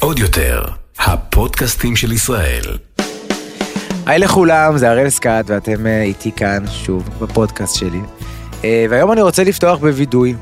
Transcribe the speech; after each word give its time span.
עוד 0.00 0.18
יותר, 0.18 0.62
הפודקאסטים 0.98 1.96
של 1.96 2.12
ישראל. 2.12 2.62
היי 4.06 4.18
לכולם, 4.18 4.78
זה 4.78 4.90
הראל 4.90 5.10
סקאט 5.10 5.44
ואתם 5.48 5.86
אה, 5.86 6.02
איתי 6.02 6.32
כאן 6.32 6.64
שוב 6.66 7.08
בפודקאסט 7.20 7.74
שלי. 7.74 8.00
אה, 8.64 8.86
והיום 8.90 9.12
אני 9.12 9.22
רוצה 9.22 9.44
לפתוח 9.44 9.78
בווידוי. 9.78 10.34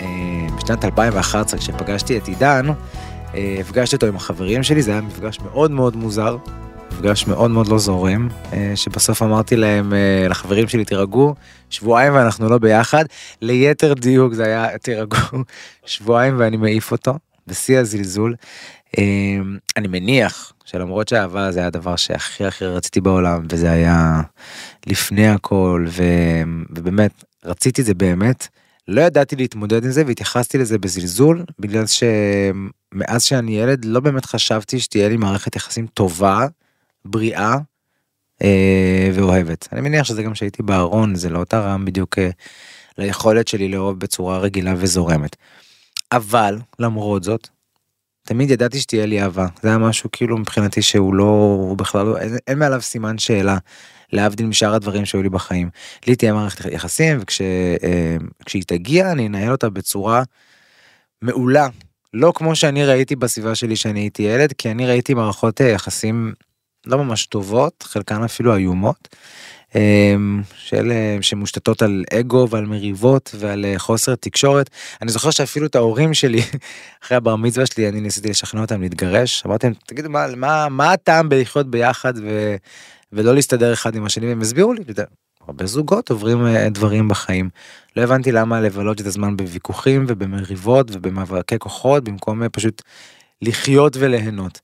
אה, 0.00 0.06
בשנת 0.56 0.84
2011 0.84 1.60
כשפגשתי 1.60 2.18
את 2.18 2.28
עידן, 2.28 2.66
הפגשתי 3.60 3.96
אותו 3.96 4.06
עם 4.06 4.16
החברים 4.16 4.62
שלי, 4.62 4.82
זה 4.82 4.90
היה 4.90 5.00
מפגש 5.00 5.38
מאוד 5.40 5.70
מאוד 5.70 5.96
מוזר, 5.96 6.36
מפגש 6.96 7.26
מאוד 7.26 7.50
מאוד 7.50 7.68
לא 7.68 7.78
זורם, 7.78 8.28
שבסוף 8.74 9.22
אמרתי 9.22 9.56
להם, 9.56 9.92
לחברים 10.30 10.68
שלי, 10.68 10.84
תירגעו, 10.84 11.34
שבועיים 11.70 12.14
ואנחנו 12.14 12.48
לא 12.48 12.58
ביחד. 12.58 13.04
ליתר 13.42 13.94
דיוק 13.94 14.34
זה 14.34 14.44
היה, 14.44 14.78
תירגעו, 14.78 15.38
שבועיים 15.86 16.34
ואני 16.38 16.56
מעיף 16.56 16.92
אותו, 16.92 17.18
בשיא 17.46 17.78
הזלזול. 17.78 18.34
אני 19.76 19.88
מניח 19.88 20.52
שלמרות 20.64 21.08
שאהבה 21.08 21.52
זה 21.52 21.58
היה 21.58 21.66
הדבר 21.66 21.96
שהכי 21.96 22.44
הכי 22.44 22.64
רציתי 22.64 23.00
בעולם 23.00 23.46
וזה 23.50 23.70
היה 23.70 24.20
לפני 24.86 25.28
הכל 25.28 25.86
ו... 25.88 26.02
ובאמת 26.70 27.24
רציתי 27.44 27.82
זה 27.82 27.94
באמת 27.94 28.48
לא 28.88 29.00
ידעתי 29.00 29.36
להתמודד 29.36 29.84
עם 29.84 29.90
זה 29.90 30.02
והתייחסתי 30.06 30.58
לזה 30.58 30.78
בזלזול 30.78 31.44
בגלל 31.58 31.84
שמאז 31.86 33.22
שאני 33.22 33.58
ילד 33.58 33.84
לא 33.84 34.00
באמת 34.00 34.24
חשבתי 34.26 34.80
שתהיה 34.80 35.08
לי 35.08 35.16
מערכת 35.16 35.56
יחסים 35.56 35.86
טובה 35.86 36.46
בריאה 37.06 37.56
אה, 38.42 39.10
ואוהבת 39.14 39.68
אני 39.72 39.80
מניח 39.80 40.04
שזה 40.04 40.22
גם 40.22 40.34
שהייתי 40.34 40.62
בארון 40.62 41.14
זה 41.14 41.28
לא 41.28 41.44
תרם 41.44 41.84
בדיוק 41.84 42.18
אה, 42.18 42.30
ליכולת 42.98 43.48
שלי 43.48 43.68
לאהוב 43.68 44.00
בצורה 44.00 44.38
רגילה 44.38 44.74
וזורמת. 44.76 45.36
אבל 46.12 46.58
למרות 46.78 47.24
זאת 47.24 47.48
תמיד 48.26 48.50
ידעתי 48.50 48.80
שתהיה 48.80 49.06
לי 49.06 49.22
אהבה 49.22 49.46
זה 49.62 49.68
היה 49.68 49.78
משהו 49.78 50.10
כאילו 50.12 50.38
מבחינתי 50.38 50.82
שהוא 50.82 51.14
לא 51.14 51.58
הוא 51.58 51.76
בכלל 51.76 52.06
לא 52.06 52.18
אין, 52.18 52.36
אין 52.46 52.58
מעליו 52.58 52.82
סימן 52.82 53.18
שאלה. 53.18 53.58
להבדיל 54.12 54.46
משאר 54.46 54.74
הדברים 54.74 55.04
שהיו 55.04 55.22
לי 55.22 55.28
בחיים. 55.28 55.70
לי 56.06 56.16
תהיה 56.16 56.32
מערכת 56.32 56.72
יחסים 56.72 57.18
וכשהיא 57.20 58.62
אה, 58.62 58.64
תגיע 58.66 59.12
אני 59.12 59.26
אנהל 59.26 59.52
אותה 59.52 59.70
בצורה 59.70 60.22
מעולה. 61.22 61.68
לא 62.14 62.32
כמו 62.34 62.56
שאני 62.56 62.84
ראיתי 62.84 63.16
בסביבה 63.16 63.54
שלי 63.54 63.76
שאני 63.76 64.00
הייתי 64.00 64.22
ילד 64.22 64.52
כי 64.52 64.70
אני 64.70 64.86
ראיתי 64.86 65.14
מערכות 65.14 65.60
אה, 65.60 65.66
יחסים 65.66 66.32
לא 66.86 66.98
ממש 66.98 67.26
טובות 67.26 67.82
חלקן 67.82 68.22
אפילו 68.22 68.56
איומות. 68.56 69.08
אמ, 69.74 70.42
של 70.56 70.92
אה, 70.92 71.18
שמושתתות 71.20 71.82
על 71.82 72.04
אגו 72.12 72.46
ועל 72.50 72.66
מריבות 72.66 73.34
ועל 73.38 73.64
אה, 73.64 73.78
חוסר 73.78 74.14
תקשורת. 74.14 74.70
אני 75.02 75.12
זוכר 75.12 75.30
שאפילו 75.30 75.66
את 75.66 75.74
ההורים 75.74 76.14
שלי 76.14 76.42
אחרי 77.04 77.16
הבר 77.16 77.36
מצווה 77.36 77.66
שלי 77.66 77.88
אני 77.88 78.00
ניסיתי 78.00 78.28
לשכנע 78.28 78.60
אותם 78.60 78.80
להתגרש 78.80 79.42
אמרתי 79.46 79.66
להם 79.66 79.74
תגידו 79.86 80.10
מה 80.10 80.26
מה 80.36 80.68
מה 80.68 80.92
הטעם 80.92 81.28
בלחיות 81.28 81.70
ביחד 81.70 82.12
ו, 82.22 82.56
ולא 83.12 83.34
להסתדר 83.34 83.72
אחד 83.72 83.94
עם 83.94 84.04
השני 84.04 84.26
והם 84.26 84.40
הסבירו 84.40 84.72
לי. 84.72 84.82
הרבה 85.46 85.66
זוגות 85.66 86.10
עוברים 86.10 86.46
אה, 86.46 86.68
דברים 86.68 87.08
בחיים. 87.08 87.48
לא 87.96 88.02
הבנתי 88.02 88.32
למה 88.32 88.60
לבלות 88.60 89.00
את 89.00 89.06
הזמן 89.06 89.36
בוויכוחים 89.36 90.04
ובמריבות 90.08 90.90
ובמאבקי 90.92 91.58
כוחות 91.58 92.04
במקום 92.04 92.48
פשוט 92.48 92.82
לחיות 93.42 93.96
וליהנות. 94.00 94.60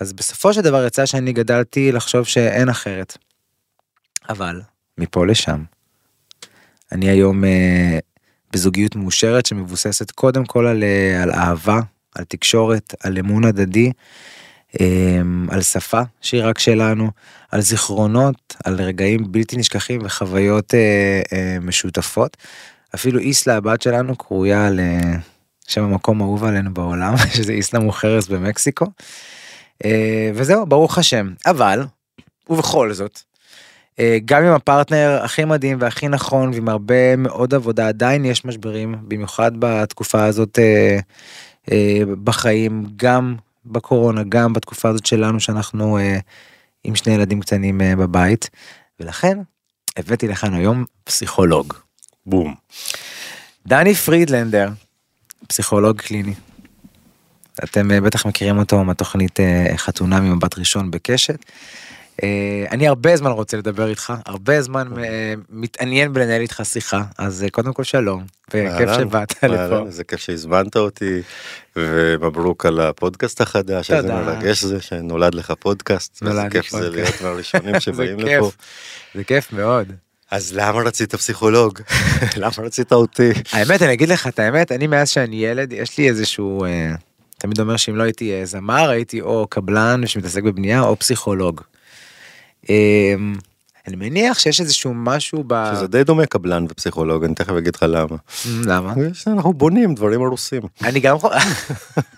אז 0.00 0.12
בסופו 0.12 0.54
של 0.54 0.60
דבר 0.60 0.86
יצא 0.86 1.06
שאני 1.06 1.32
גדלתי 1.32 1.92
לחשוב 1.92 2.24
שאין 2.24 2.68
אחרת. 2.68 3.16
אבל 4.28 4.60
מפה 4.98 5.26
לשם. 5.26 5.62
אני 6.92 7.08
היום 7.08 7.44
אה, 7.44 7.98
בזוגיות 8.52 8.96
מאושרת 8.96 9.46
שמבוססת 9.46 10.10
קודם 10.10 10.44
כל 10.44 10.66
על, 10.66 10.82
אה, 10.82 11.22
על 11.22 11.30
אהבה, 11.30 11.80
על 12.14 12.24
תקשורת, 12.24 12.94
על 13.00 13.18
אמון 13.18 13.44
הדדי, 13.44 13.92
אה, 14.80 15.20
על 15.50 15.62
שפה 15.62 16.00
שהיא 16.20 16.42
רק 16.44 16.58
שלנו, 16.58 17.10
על 17.50 17.60
זיכרונות, 17.60 18.56
על 18.64 18.74
רגעים 18.82 19.32
בלתי 19.32 19.56
נשכחים 19.56 20.00
וחוויות 20.04 20.74
אה, 20.74 21.22
אה, 21.32 21.56
משותפות. 21.60 22.36
אפילו 22.94 23.18
איסלה 23.18 23.56
הבת 23.56 23.82
שלנו 23.82 24.16
קרויה 24.16 24.66
על 24.66 24.80
אה, 24.80 25.16
שם 25.66 25.82
המקום 25.82 26.20
אהוב 26.20 26.44
עלינו 26.44 26.74
בעולם, 26.74 27.14
שזה 27.36 27.52
איסלה 27.52 27.80
מוכרס 27.80 28.28
במקסיקו. 28.28 28.86
אה, 29.84 30.30
וזהו, 30.34 30.66
ברוך 30.66 30.98
השם. 30.98 31.32
אבל, 31.46 31.84
ובכל 32.50 32.92
זאת, 32.92 33.20
אה, 33.98 34.18
גם 34.24 34.44
עם 34.44 34.52
הפרטנר 34.52 35.20
הכי 35.22 35.44
מדהים 35.44 35.78
והכי 35.80 36.08
נכון 36.08 36.50
ועם 36.54 36.68
הרבה 36.68 37.16
מאוד 37.16 37.54
עבודה 37.54 37.88
עדיין 37.88 38.24
יש 38.24 38.44
משברים 38.44 38.94
במיוחד 39.02 39.52
בתקופה 39.58 40.24
הזאת 40.24 40.58
אה, 40.58 40.98
בחיים 42.24 42.86
גם 42.96 43.36
בקורונה 43.66 44.22
גם 44.28 44.52
בתקופה 44.52 44.88
הזאת 44.88 45.06
שלנו 45.06 45.40
שאנחנו 45.40 45.98
עם 46.84 46.94
שני 46.94 47.14
ילדים 47.14 47.40
קטנים 47.40 47.80
בבית 47.98 48.50
ולכן 49.00 49.38
הבאתי 49.96 50.28
לכאן 50.28 50.54
היום 50.54 50.84
פסיכולוג. 51.04 51.74
בום. 52.26 52.54
דני 53.66 53.94
פרידלנדר 53.94 54.70
פסיכולוג 55.46 56.00
קליני. 56.00 56.34
אתם 57.64 57.88
בטח 58.02 58.26
מכירים 58.26 58.58
אותו 58.58 58.84
מהתוכנית 58.84 59.38
חתונה 59.76 60.20
ממבט 60.20 60.58
ראשון 60.58 60.90
בקשת. 60.90 61.38
אה, 62.22 62.64
אני 62.70 62.88
הרבה 62.88 63.16
זמן 63.16 63.30
רוצה 63.30 63.56
לדבר 63.56 63.88
איתך 63.88 64.12
הרבה 64.26 64.62
זמן 64.62 64.88
אה, 64.98 65.34
מתעניין 65.50 66.12
בלנהל 66.12 66.40
איתך 66.40 66.62
שיחה 66.64 67.02
אז 67.18 67.42
אה, 67.42 67.50
קודם 67.50 67.72
כל 67.72 67.84
שלום 67.84 68.24
וכיף 68.48 68.90
שבאת 68.96 69.44
לפה. 69.44 69.90
זה 69.90 70.04
כיף 70.04 70.20
שהזמנת 70.20 70.76
אותי 70.76 71.22
ומברוק 71.76 72.66
על 72.66 72.80
הפודקאסט 72.80 73.40
החדש 73.40 73.90
איזה 73.90 74.14
מרגש 74.14 74.64
זה 74.64 74.80
שנולד 74.80 75.34
לך 75.34 75.52
פודקאסט 75.58 76.22
איזה 76.26 76.42
כיף 76.50 76.70
זה 76.70 76.90
להיות 76.90 77.20
מהראשונים 77.22 77.80
שבאים 77.84 78.18
לפה. 78.18 78.50
זה 79.14 79.24
כיף 79.24 79.52
מאוד. 79.52 79.92
אז 80.30 80.52
למה 80.54 80.80
רצית 80.80 81.14
פסיכולוג? 81.14 81.80
למה 82.36 82.52
רצית 82.58 82.92
אותי? 82.92 83.30
האמת 83.52 83.82
אני 83.82 83.92
אגיד 83.92 84.08
לך 84.08 84.26
את 84.26 84.38
האמת 84.38 84.72
אני 84.72 84.86
מאז 84.86 85.08
שאני 85.08 85.44
ילד 85.44 85.72
יש 85.72 85.98
לי 85.98 86.08
איזשהו 86.08 86.64
תמיד 87.38 87.60
אומר 87.60 87.76
שאם 87.76 87.96
לא 87.96 88.02
הייתי 88.02 88.46
זמר 88.46 88.88
הייתי 88.88 89.20
או 89.20 89.46
קבלן 89.50 90.06
שמתעסק 90.06 90.42
בבנייה 90.42 90.82
או 90.82 90.98
פסיכולוג. 90.98 91.60
אמ, 92.68 93.34
אני 93.86 93.96
מניח 93.96 94.38
שיש 94.38 94.60
איזשהו 94.60 94.94
משהו 94.94 95.44
ב... 95.46 95.72
שזה 95.74 95.86
די 95.86 96.04
דומה 96.04 96.26
קבלן 96.26 96.66
ופסיכולוג, 96.68 97.24
אני 97.24 97.34
תכף 97.34 97.52
אגיד 97.58 97.74
לך 97.76 97.82
למה. 97.88 98.16
למה? 98.64 98.94
אנחנו 99.26 99.52
בונים 99.52 99.94
דברים 99.94 100.22
הרוסים. 100.22 100.62
אני 100.84 101.00
גם 101.00 101.16
יכול... 101.16 101.30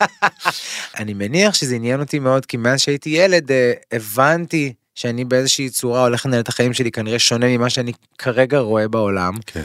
אני 0.98 1.14
מניח 1.14 1.54
שזה 1.54 1.74
עניין 1.74 2.00
אותי 2.00 2.18
מאוד, 2.18 2.46
כי 2.46 2.56
מאז 2.56 2.80
שהייתי 2.80 3.10
ילד 3.10 3.50
אה, 3.50 3.72
הבנתי 3.92 4.72
שאני 4.94 5.24
באיזושהי 5.24 5.70
צורה 5.70 6.02
הולך 6.02 6.26
לנהל 6.26 6.40
את 6.40 6.48
החיים 6.48 6.72
שלי 6.72 6.90
כנראה 6.90 7.18
שונה 7.18 7.46
ממה 7.46 7.70
שאני 7.70 7.92
כרגע 8.18 8.58
רואה 8.58 8.88
בעולם. 8.88 9.34
כן. 9.46 9.64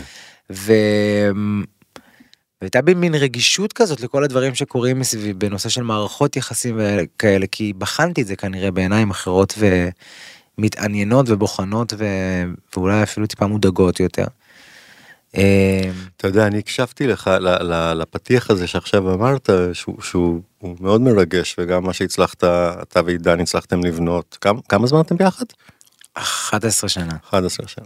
ו... 0.52 0.74
והייתה 2.64 2.82
בי 2.82 2.94
מין 2.94 3.16
רגישות 3.16 3.74
כזאת 3.74 4.02
לכל 4.02 4.24
הדברים 4.24 4.56
שקורים 4.56 5.00
מסביבי 5.00 5.34
בנושא 5.34 5.70
של 5.70 5.84
מערכות 5.84 6.36
יחסים 6.36 6.80
וכאלה, 6.80 7.48
כי 7.48 7.74
בחנתי 7.78 8.22
את 8.22 8.28
זה 8.28 8.36
כנראה 8.36 8.72
בעיניים 8.72 9.10
אחרות 9.10 9.54
ו... 9.58 9.90
מתעניינות 10.58 11.26
ובוחנות 11.30 11.94
ו... 11.98 12.06
ואולי 12.76 13.04
אפילו 13.04 13.28
טיפה 13.28 13.48
מודאגות 13.48 14.00
יותר. 14.00 14.26
אה, 15.38 15.92
אתה 16.18 16.28
יודע 16.28 16.48
אני 16.48 16.60
הקשבתי 16.60 17.08
לך 17.08 17.32
לפתיח 17.96 18.50
הזה 18.50 18.68
שעכשיו 18.68 19.14
אמרת 19.14 19.50
שהוא, 19.74 20.02
שהוא 20.02 20.42
מאוד 20.80 21.02
מרגש 21.02 21.56
וגם 21.60 21.84
מה 21.84 21.94
שהצלחת 21.94 22.44
אתה 22.44 23.02
ועידן 23.06 23.40
הצלחתם 23.40 23.86
לבנות 23.86 24.38
כמה, 24.42 24.62
כמה 24.70 24.88
זמן 24.88 25.02
אתם 25.02 25.18
ביחד? 25.18 25.46
11 26.14 26.90
שנה. 26.90 27.14
11 27.30 27.68
שנה. 27.68 27.86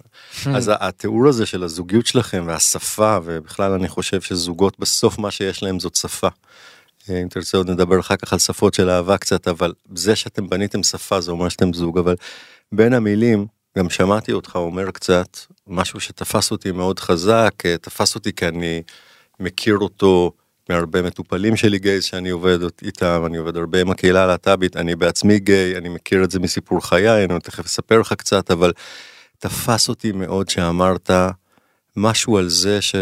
אז 0.57 0.71
התיאור 0.73 1.27
הזה 1.27 1.45
של 1.45 1.63
הזוגיות 1.63 2.07
שלכם 2.07 2.43
והשפה 2.47 3.17
ובכלל 3.23 3.71
אני 3.71 3.87
חושב 3.87 4.21
שזוגות 4.21 4.79
בסוף 4.79 5.17
מה 5.19 5.31
שיש 5.31 5.63
להם 5.63 5.79
זאת 5.79 5.95
שפה. 5.95 6.27
אם 7.09 7.27
תרצה 7.29 7.57
עוד 7.57 7.69
נדבר 7.69 7.99
אחר 7.99 8.15
כך 8.15 8.33
על 8.33 8.39
שפות 8.39 8.73
של 8.73 8.89
אהבה 8.89 9.17
קצת 9.17 9.47
אבל 9.47 9.73
זה 9.95 10.15
שאתם 10.15 10.49
בניתם 10.49 10.83
שפה 10.83 11.21
זה 11.21 11.31
אומר 11.31 11.49
שאתם 11.49 11.73
זוג 11.73 11.97
אבל 11.97 12.15
בין 12.71 12.93
המילים 12.93 13.47
גם 13.77 13.89
שמעתי 13.89 14.31
אותך 14.31 14.55
אומר 14.55 14.91
קצת 14.91 15.37
משהו 15.67 15.99
שתפס 15.99 16.51
אותי 16.51 16.71
מאוד 16.71 16.99
חזק, 16.99 17.53
תפס 17.81 18.15
אותי 18.15 18.33
כי 18.33 18.47
אני 18.47 18.83
מכיר 19.39 19.77
אותו 19.77 20.31
מהרבה 20.69 21.01
מטופלים 21.01 21.55
שלי 21.55 21.79
גייז 21.79 22.03
שאני 22.03 22.29
עובד 22.29 22.59
איתם, 22.81 23.23
אני 23.25 23.37
עובד 23.37 23.57
הרבה 23.57 23.81
עם 23.81 23.91
הקהילה 23.91 24.23
הלהט"בית, 24.23 24.77
אני 24.77 24.95
בעצמי 24.95 25.39
גיי, 25.39 25.77
אני 25.77 25.89
מכיר 25.89 26.23
את 26.23 26.31
זה 26.31 26.39
מסיפור 26.39 26.87
חיי, 26.87 27.25
אני 27.25 27.39
תכף 27.39 27.65
אספר 27.65 27.99
לך 27.99 28.13
קצת, 28.13 28.51
אבל 28.51 28.73
תפס 29.39 29.89
אותי 29.89 30.11
מאוד 30.11 30.49
שאמרת 30.49 31.09
משהו 31.95 32.37
על 32.37 32.49
זה 32.49 32.81
ש... 32.81 32.95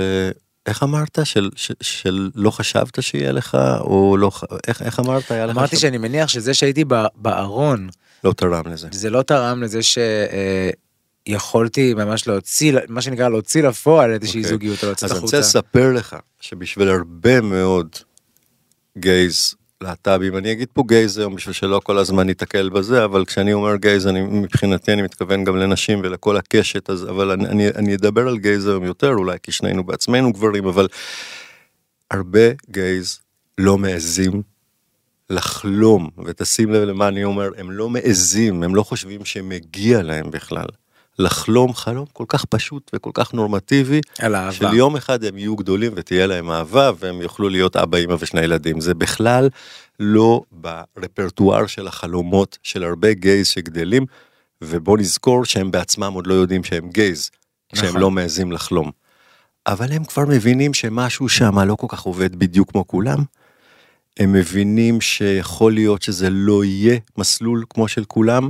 איך 0.66 0.84
אמרת? 0.84 1.20
של, 1.24 1.50
של, 1.56 1.74
של 1.82 2.30
לא 2.36 2.52
חשבת 2.52 3.04
שיהיה 3.04 3.32
לך, 3.32 3.58
או 3.80 4.18
לא, 4.18 4.32
איך, 4.68 4.82
איך 4.82 5.00
אמרת? 5.00 5.32
אמרתי 5.32 5.78
שאני 5.78 5.98
מניח 5.98 6.30
שזה 6.30 6.54
שהייתי 6.54 6.86
בארון, 7.16 7.90
לא 8.24 8.34
תרם 8.34 8.68
לזה. 8.68 8.88
זה 8.92 9.10
לא 9.10 9.22
תרם 9.22 9.64
לזה 9.64 9.80
שיכולתי 11.28 11.94
ממש 11.94 12.28
להוציא, 12.28 12.74
מה 12.90 13.02
שנקרא 13.02 13.30
להוציא 13.30 13.64
לפועל 13.64 14.12
איזושהי 14.12 14.42
okay. 14.42 14.44
אוקיי. 14.44 14.52
זוגיות 14.52 14.84
או 14.84 14.92
לצאת 14.92 15.12
החוצה. 15.12 15.16
אז 15.16 15.18
אני 15.18 15.26
רוצה 15.26 15.40
לספר 15.40 15.94
לך 15.94 16.16
שבשביל 16.40 16.90
הרבה 16.90 17.42
מאוד 17.42 17.96
גייז 18.98 19.56
להט"בים, 19.82 20.38
אני 20.38 20.52
אגיד 20.52 20.68
פה 20.74 20.84
גייז 20.88 21.18
היום 21.18 21.36
בשביל 21.36 21.54
שלא 21.54 21.82
כל 21.84 21.98
הזמן 21.98 22.28
ניתקל 22.28 22.70
בזה, 22.70 23.06
אבל 23.06 23.26
כשאני 23.26 23.54
אומר 23.54 23.76
גייז, 23.76 24.08
אני 24.08 24.22
מבחינתי 24.22 24.94
אני 24.94 25.02
מתכוון 25.02 25.44
גם 25.44 25.58
לנשים 25.58 26.00
ולכל 26.04 26.38
הקשת, 26.38 26.90
אז, 26.90 27.04
אבל 27.04 27.32
אני, 27.32 27.46
אני, 27.48 27.68
אני 27.68 27.96
אדבר 27.96 28.28
על 28.28 28.38
גייז 28.38 28.68
היום 28.68 28.84
יותר, 28.84 29.10
אולי 29.14 29.38
כי 29.44 29.52
שנינו 29.52 29.84
בעצמנו 29.84 30.34
גברים, 30.34 30.66
אבל 30.68 30.88
הרבה 32.12 32.50
גייז 32.70 33.20
לא 33.58 33.78
מעזים 33.78 34.42
לחלום, 35.30 36.10
ותשים 36.26 36.72
לב 36.72 36.84
למה 36.84 37.08
אני 37.08 37.24
אומר, 37.24 37.50
הם 37.58 37.72
לא 37.72 37.90
מעזים, 37.90 38.64
הם 38.64 38.76
לא 38.76 38.84
חושבים 38.84 39.26
שמגיע 39.26 40.04
להם 40.04 40.32
בכלל. 40.32 40.68
לחלום 41.20 41.74
חלום 41.74 42.06
כל 42.14 42.26
כך 42.28 42.46
פשוט 42.46 42.92
וכל 42.96 43.12
כך 43.14 43.34
נורמטיבי, 43.34 44.02
על 44.20 44.36
אהבה. 44.36 44.52
של 44.52 44.74
יום 44.74 44.96
אחד 44.96 45.24
הם 45.24 45.38
יהיו 45.38 45.56
גדולים 45.56 45.92
ותהיה 45.96 46.28
להם 46.28 46.52
אהבה 46.52 46.92
והם 47.00 47.22
יוכלו 47.22 47.50
להיות 47.50 47.76
אבא 47.76 47.98
אמא 47.98 48.16
ושני 48.20 48.42
ילדים. 48.42 48.82
זה 48.82 48.94
בכלל 48.94 49.50
לא 50.00 50.42
ברפרטואר 50.52 51.68
של 51.68 51.88
החלומות 51.88 52.58
של 52.64 52.84
הרבה 52.84 53.14
גייז 53.14 53.48
שגדלים, 53.48 54.06
ובוא 54.62 54.98
נזכור 54.98 55.46
שהם 55.46 55.72
בעצמם 55.72 56.14
עוד 56.14 56.28
לא 56.28 56.34
יודעים 56.34 56.64
שהם 56.64 56.90
גייז, 56.90 57.30
שהם 57.76 57.90
נכון. 57.90 58.02
לא 58.02 58.12
מעזים 58.12 58.52
לחלום. 58.52 58.92
אבל 59.68 59.92
הם 59.92 60.04
כבר 60.04 60.24
מבינים 60.26 60.74
שמשהו 60.74 61.30
שם 61.30 61.60
לא 61.60 61.76
כל 61.76 61.88
כך 61.90 62.02
עובד 62.02 62.36
בדיוק 62.36 62.72
כמו 62.72 62.88
כולם. 62.88 63.24
הם 64.20 64.34
מבינים 64.34 65.02
שיכול 65.02 65.74
להיות 65.74 66.02
שזה 66.02 66.30
לא 66.30 66.64
יהיה 66.64 66.98
מסלול 67.18 67.64
כמו 67.70 67.88
של 67.88 68.04
כולם. 68.06 68.50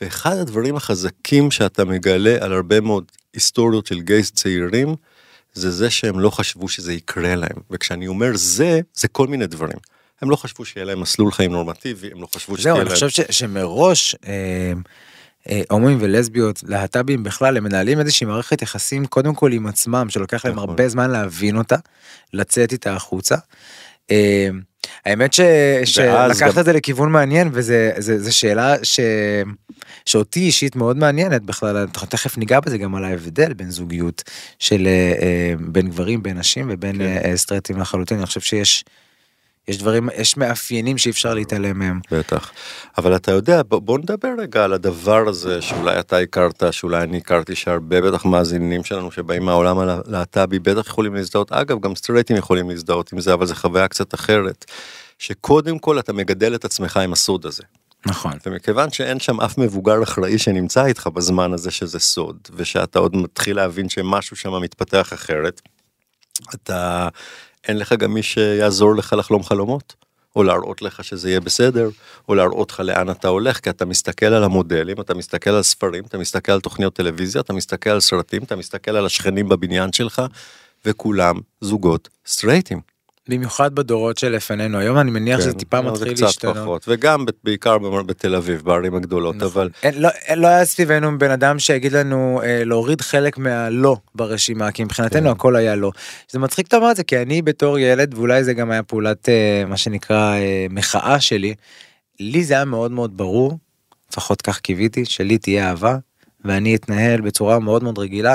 ואחד 0.00 0.36
הדברים 0.36 0.76
החזקים 0.76 1.50
שאתה 1.50 1.84
מגלה 1.84 2.36
על 2.40 2.52
הרבה 2.52 2.80
מאוד 2.80 3.04
היסטוריות 3.34 3.86
של 3.86 4.00
גייז 4.00 4.30
צעירים, 4.30 4.94
זה 5.54 5.70
זה 5.70 5.90
שהם 5.90 6.20
לא 6.20 6.30
חשבו 6.30 6.68
שזה 6.68 6.92
יקרה 6.92 7.34
להם. 7.34 7.56
וכשאני 7.70 8.06
אומר 8.06 8.30
זה, 8.34 8.80
זה 8.94 9.08
כל 9.08 9.26
מיני 9.26 9.46
דברים. 9.46 9.78
הם 10.20 10.30
לא 10.30 10.36
חשבו 10.36 10.64
שיהיה 10.64 10.84
להם 10.84 11.00
מסלול 11.00 11.32
חיים 11.32 11.52
נורמטיבי, 11.52 12.10
הם 12.12 12.20
לא 12.22 12.26
חשבו 12.34 12.54
זהו, 12.54 12.60
שתהיה 12.60 12.74
אני 12.74 12.84
להם... 12.84 12.94
חושב 12.94 13.08
ש- 13.08 13.20
שמראש 13.30 14.16
אה, 14.26 14.72
אה, 15.50 15.62
הומואים 15.70 15.98
ולסביות, 16.00 16.60
להט"בים 16.66 17.22
בכלל, 17.22 17.56
הם 17.56 17.64
מנהלים 17.64 18.00
איזושהי 18.00 18.26
מערכת 18.26 18.62
יחסים 18.62 19.06
קודם 19.06 19.34
כל 19.34 19.52
עם 19.52 19.66
עצמם, 19.66 20.06
שלוקח 20.10 20.44
להם 20.44 20.54
נכון. 20.54 20.68
הרבה 20.68 20.88
זמן 20.88 21.10
להבין 21.10 21.56
אותה, 21.56 21.76
לצאת 22.32 22.72
איתה 22.72 22.94
החוצה. 22.94 23.36
אה, 24.10 24.48
האמת 25.06 25.32
ש... 25.32 25.40
שלקחת 25.84 26.54
גם- 26.54 26.60
את 26.60 26.64
זה 26.64 26.72
לכיוון 26.72 27.12
מעניין 27.12 27.50
זה 27.98 28.32
שאלה 28.32 28.74
ש... 28.82 29.00
שאותי 30.06 30.40
אישית 30.40 30.76
מאוד 30.76 30.96
מעניינת 30.96 31.42
בכלל 31.42 31.76
אנחנו 31.76 32.08
תכף 32.08 32.38
ניגע 32.38 32.60
בזה 32.60 32.78
גם 32.78 32.94
על 32.94 33.04
ההבדל 33.04 33.52
בין 33.52 33.70
זוגיות 33.70 34.22
של 34.58 34.86
אה, 34.86 35.12
אה, 35.22 35.54
בין 35.58 35.88
גברים 35.88 36.22
בין 36.22 36.38
נשים 36.38 36.66
ובין 36.70 36.98
כן. 36.98 37.20
אה, 37.24 37.36
סטרייטים 37.36 37.78
לחלוטין 37.78 38.16
אני 38.16 38.26
חושב 38.26 38.40
שיש 38.40 38.84
יש 39.68 39.78
דברים 39.78 40.08
יש 40.16 40.36
מאפיינים 40.36 40.98
שאי 40.98 41.10
אפשר 41.10 41.34
להתעלם 41.34 41.78
מהם. 41.78 42.00
בטח. 42.10 42.52
אבל 42.98 43.16
אתה 43.16 43.32
יודע, 43.32 43.62
בוא, 43.68 43.78
בוא 43.78 43.98
נדבר 43.98 44.28
רגע 44.38 44.64
על 44.64 44.72
הדבר 44.72 45.28
הזה 45.28 45.62
שאולי 45.62 46.00
אתה 46.00 46.18
הכרת, 46.18 46.62
שאולי 46.70 47.02
אני 47.02 47.16
הכרתי, 47.16 47.54
שהרבה 47.54 48.00
בטח 48.00 48.24
מאזינים 48.24 48.84
שלנו 48.84 49.12
שבאים 49.12 49.44
מהעולם 49.44 49.78
הלהט"בי 49.78 50.58
בטח 50.58 50.86
יכולים 50.86 51.14
להזדהות. 51.14 51.52
אגב, 51.52 51.80
גם 51.80 51.94
סטרייטים 51.94 52.36
יכולים 52.36 52.70
להזדהות 52.70 53.12
עם 53.12 53.20
זה, 53.20 53.34
אבל 53.34 53.46
זו 53.46 53.54
חוויה 53.54 53.88
קצת 53.88 54.14
אחרת. 54.14 54.64
שקודם 55.18 55.78
כל 55.78 55.98
אתה 55.98 56.12
מגדל 56.12 56.54
את 56.54 56.64
עצמך 56.64 56.96
עם 56.96 57.12
הסוד 57.12 57.46
הזה. 57.46 57.62
נכון. 58.06 58.32
ומכיוון 58.46 58.90
שאין 58.90 59.20
שם 59.20 59.40
אף 59.40 59.58
מבוגר 59.58 60.02
אחראי 60.02 60.38
שנמצא 60.38 60.84
איתך 60.84 61.06
בזמן 61.06 61.52
הזה 61.52 61.70
שזה 61.70 61.98
סוד, 61.98 62.36
ושאתה 62.56 62.98
עוד 62.98 63.16
מתחיל 63.16 63.56
להבין 63.56 63.88
שמשהו 63.88 64.36
שם 64.36 64.62
מתפתח 64.62 65.12
אחרת, 65.12 65.60
אתה, 66.54 67.08
אין 67.68 67.78
לך 67.78 67.92
גם 67.92 68.14
מי 68.14 68.22
שיעזור 68.22 68.96
לך 68.96 69.12
לחלום 69.18 69.42
חלומות, 69.42 69.94
או 70.36 70.42
להראות 70.42 70.82
לך 70.82 71.04
שזה 71.04 71.28
יהיה 71.28 71.40
בסדר, 71.40 71.88
או 72.28 72.34
להראות 72.34 72.70
לך 72.70 72.80
לאן 72.80 73.10
אתה 73.10 73.28
הולך, 73.28 73.60
כי 73.60 73.70
אתה 73.70 73.84
מסתכל 73.84 74.26
על 74.26 74.44
המודלים, 74.44 75.00
אתה 75.00 75.14
מסתכל 75.14 75.50
על 75.50 75.62
ספרים, 75.62 76.04
אתה 76.04 76.18
מסתכל 76.18 76.52
על 76.52 76.60
תוכניות 76.60 76.94
טלוויזיה, 76.94 77.40
אתה 77.40 77.52
מסתכל 77.52 77.90
על 77.90 78.00
סרטים, 78.00 78.42
אתה 78.42 78.56
מסתכל 78.56 78.90
על 78.96 79.06
השכנים 79.06 79.48
בבניין 79.48 79.92
שלך, 79.92 80.22
וכולם 80.84 81.36
זוגות 81.60 82.08
סטרייטים. 82.26 82.95
במיוחד 83.28 83.74
בדורות 83.74 84.18
שלפנינו 84.18 84.78
היום 84.78 84.98
אני 84.98 85.10
מניח 85.10 85.40
שזה 85.40 85.52
כן, 85.52 85.58
טיפה 85.58 85.82
זה 85.82 85.90
מתחיל 85.90 86.24
להשתנות. 86.24 86.56
פחות, 86.56 86.84
וגם 86.88 87.24
בעיקר 87.44 87.78
בתל 87.78 88.34
אביב, 88.34 88.62
בערים 88.64 88.94
הגדולות, 88.94 89.36
נכון. 89.36 89.46
אבל 89.46 89.70
אין, 89.82 90.02
לא, 90.02 90.08
אין, 90.08 90.38
לא 90.38 90.46
היה 90.46 90.64
סביבנו 90.64 91.18
בן 91.18 91.30
אדם 91.30 91.58
שיגיד 91.58 91.92
לנו 91.92 92.40
אה, 92.44 92.64
להוריד 92.64 93.00
חלק 93.00 93.38
מהלא 93.38 93.96
ברשימה 94.14 94.72
כי 94.72 94.84
מבחינתנו 94.84 95.22
כן. 95.22 95.26
הכל 95.26 95.56
היה 95.56 95.76
לא. 95.76 95.90
זה 96.30 96.38
מצחיק 96.38 96.66
שאתה 96.66 96.76
אומר 96.76 96.90
את 96.90 96.96
זה 96.96 97.04
כי 97.04 97.22
אני 97.22 97.42
בתור 97.42 97.78
ילד 97.78 98.14
ואולי 98.14 98.44
זה 98.44 98.54
גם 98.54 98.70
היה 98.70 98.82
פעולת 98.82 99.28
אה, 99.28 99.64
מה 99.68 99.76
שנקרא 99.76 100.34
אה, 100.34 100.66
מחאה 100.70 101.20
שלי. 101.20 101.54
לי 102.20 102.44
זה 102.44 102.54
היה 102.54 102.64
מאוד 102.64 102.90
מאוד 102.90 103.16
ברור 103.16 103.58
לפחות 104.10 104.42
כך 104.42 104.60
קיוויתי 104.60 105.04
שלי 105.04 105.38
תהיה 105.38 105.68
אהבה 105.68 105.96
ואני 106.46 106.74
אתנהל 106.76 107.20
בצורה 107.20 107.58
מאוד 107.58 107.82
מאוד 107.82 107.98
רגילה 107.98 108.34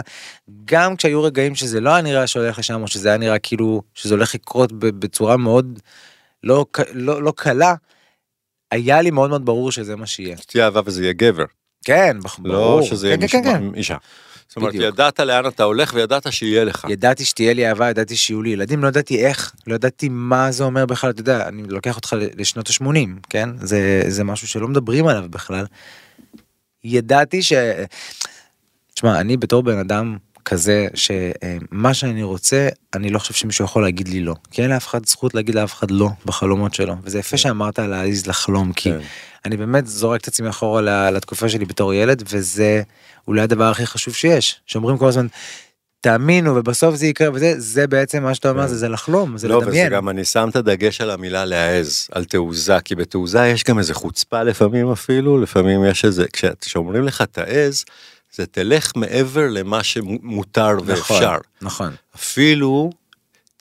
גם 0.65 0.95
כשהיו 0.95 1.23
רגעים 1.23 1.55
שזה 1.55 1.79
לא 1.79 1.89
היה 1.89 2.01
נראה 2.01 2.27
שהולך 2.27 2.59
לשם 2.59 2.81
או 2.81 2.87
שזה 2.87 3.09
היה 3.09 3.17
נראה 3.17 3.39
כאילו 3.39 3.81
שזה 3.93 4.13
הולך 4.15 4.35
לקרות 4.35 4.71
בצורה 4.73 5.37
מאוד 5.37 5.79
לא, 6.43 6.65
ק- 6.71 6.79
לא, 6.93 7.23
לא 7.23 7.33
קלה. 7.37 7.75
היה 8.71 9.01
לי 9.01 9.11
מאוד 9.11 9.29
מאוד 9.29 9.45
ברור 9.45 9.71
שזה 9.71 9.95
מה 9.95 10.05
שיהיה. 10.05 10.37
שתהיה 10.37 10.65
אהבה 10.65 10.81
וזה 10.85 11.03
יהיה 11.03 11.13
גבר, 11.13 11.43
כן, 11.85 12.17
ברור. 12.39 12.79
לא 12.79 12.85
שזה 12.85 13.07
יהיה 13.07 13.17
כן, 13.17 13.27
כן, 13.27 13.37
מישהו- 13.37 13.53
כן, 13.53 13.69
כן. 13.71 13.75
אישה. 13.75 13.95
זאת 14.47 14.55
אומרת, 14.55 14.73
בדיוק. 14.73 14.93
ידעת 14.93 15.19
לאן 15.19 15.47
אתה 15.47 15.63
הולך 15.63 15.93
וידעת 15.93 16.33
שיהיה 16.33 16.63
לך. 16.63 16.87
ידעתי 16.89 17.25
שתהיה 17.25 17.53
לי 17.53 17.67
אהבה, 17.69 17.89
ידעתי 17.89 18.15
שיהיו 18.15 18.41
לי 18.41 18.49
ילדים, 18.49 18.83
לא 18.83 18.87
ידעתי 18.87 19.25
איך, 19.25 19.53
לא 19.67 19.75
ידעתי 19.75 20.09
מה 20.11 20.51
זה 20.51 20.63
אומר 20.63 20.85
בכלל, 20.85 21.09
אתה 21.09 21.21
יודע, 21.21 21.47
אני 21.47 21.63
לוקח 21.67 21.95
אותך 21.95 22.15
לשנות 22.37 22.67
ה-80, 22.69 22.87
כן? 23.29 23.49
זה, 23.57 24.03
זה 24.07 24.23
משהו 24.23 24.47
שלא 24.47 24.67
מדברים 24.67 25.07
עליו 25.07 25.23
בכלל. 25.29 25.65
ידעתי 26.83 27.43
ש... 27.43 27.53
תשמע, 28.93 29.19
אני 29.19 29.37
בתור 29.37 29.63
בן 29.63 29.77
אדם 29.77 30.17
כזה, 30.45 30.87
שמה 30.93 31.93
שאני 31.93 32.23
רוצה, 32.23 32.67
אני 32.93 33.09
לא 33.09 33.19
חושב 33.19 33.33
שמישהו 33.33 33.65
יכול 33.65 33.83
להגיד 33.83 34.07
לי 34.07 34.19
לא. 34.19 34.35
כי 34.51 34.61
אין 34.61 34.69
לאף 34.71 34.87
אחד 34.87 35.05
זכות 35.05 35.35
להגיד 35.35 35.55
לאף 35.55 35.73
אחד 35.73 35.91
לא 35.91 36.09
בחלומות 36.25 36.73
שלו. 36.73 36.95
וזה 37.03 37.19
יפה 37.19 37.37
שאמרת 37.37 37.79
להעז 37.79 38.27
לחלום, 38.27 38.73
כי 38.73 38.91
כן. 38.91 38.99
אני 39.45 39.57
באמת 39.57 39.87
זורק 39.87 40.21
את 40.21 40.27
עצמי 40.27 40.49
אחורה 40.49 41.11
לתקופה 41.11 41.49
שלי 41.49 41.65
בתור 41.65 41.93
ילד, 41.93 42.23
וזה 42.29 42.81
אולי 43.27 43.41
הדבר 43.41 43.63
הכי 43.69 43.85
חשוב 43.85 44.13
שיש. 44.13 44.61
שאומרים 44.65 44.97
כל 44.97 45.07
הזמן, 45.07 45.27
תאמינו 46.01 46.55
ובסוף 46.55 46.95
זה 46.95 47.07
יקרה 47.07 47.29
וזה, 47.33 47.53
זה 47.57 47.87
בעצם 47.87 48.23
מה 48.23 48.35
שאתה 48.35 48.49
אומר, 48.49 48.61
כן. 48.61 48.67
זה, 48.67 48.77
זה 48.77 48.89
לחלום, 48.89 49.37
זה 49.37 49.47
לא, 49.47 49.55
וזה 49.55 49.65
לדמיין. 49.65 49.89
גם 49.93 50.09
אני 50.09 50.25
שם 50.25 50.49
את 50.49 50.55
הדגש 50.55 51.01
על 51.01 51.09
המילה 51.11 51.45
להעז, 51.45 52.07
על 52.11 52.25
תעוזה, 52.25 52.79
כי 52.85 52.95
בתעוזה 52.95 53.47
יש 53.47 53.63
גם 53.63 53.79
איזה 53.79 53.93
חוצפה 53.93 54.43
לפעמים 54.43 54.91
אפילו, 54.91 55.37
לפעמים 55.41 55.85
יש 55.85 56.05
איזה, 56.05 56.25
כש- 56.33 56.45
כשאומרים 56.61 57.03
לך 57.03 57.21
תעז, 57.21 57.83
זה 58.35 58.45
תלך 58.45 58.91
מעבר 58.95 59.47
למה 59.49 59.83
שמותר 59.83 60.77
ואפשר. 60.85 61.37
נכון. 61.61 61.91
אפילו 62.15 62.89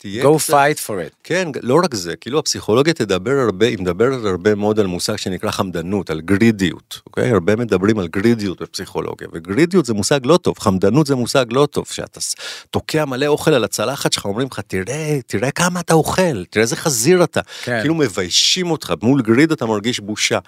תהיה 0.02 0.24
go 0.24 0.38
קצת- 0.38 0.52
fight 0.54 0.86
for 0.86 1.10
it. 1.10 1.14
כן, 1.24 1.48
לא 1.62 1.80
רק 1.84 1.94
זה, 1.94 2.16
כאילו 2.16 2.38
הפסיכולוגיה 2.38 2.94
תדבר 2.94 3.30
הרבה, 3.44 3.66
היא 3.66 3.78
מדברת 3.78 4.24
הרבה 4.24 4.54
מאוד 4.54 4.80
על 4.80 4.86
מושג 4.86 5.16
שנקרא 5.16 5.50
חמדנות, 5.50 6.10
על 6.10 6.20
גרידיות, 6.20 7.00
אוקיי? 7.06 7.30
הרבה 7.30 7.56
מדברים 7.56 7.98
על 7.98 8.08
גרידיות 8.08 8.62
בפסיכולוגיה, 8.62 9.28
וגרידיות 9.32 9.84
זה 9.86 9.94
מושג 9.94 10.20
לא 10.24 10.36
טוב, 10.36 10.58
חמדנות 10.58 11.06
זה 11.06 11.14
מושג 11.14 11.44
לא 11.50 11.66
טוב, 11.70 11.86
שאתה 11.90 12.20
תוקע 12.70 13.04
מלא 13.04 13.26
אוכל 13.26 13.50
על 13.54 13.64
הצלחת 13.64 14.12
שלך, 14.12 14.24
אומרים 14.24 14.48
לך, 14.52 14.60
תראה, 14.60 15.18
תראה 15.26 15.50
כמה 15.50 15.80
אתה 15.80 15.94
אוכל, 15.94 16.44
תראה 16.50 16.62
איזה 16.62 16.76
חזיר 16.76 17.24
אתה, 17.24 17.40
כן. 17.64 17.78
כאילו 17.80 17.94
מביישים 17.94 18.70
אותך, 18.70 18.92
מול 19.02 19.22
גריד 19.22 19.52
אתה 19.52 19.66
מרגיש 19.66 20.00
בושה, 20.00 20.38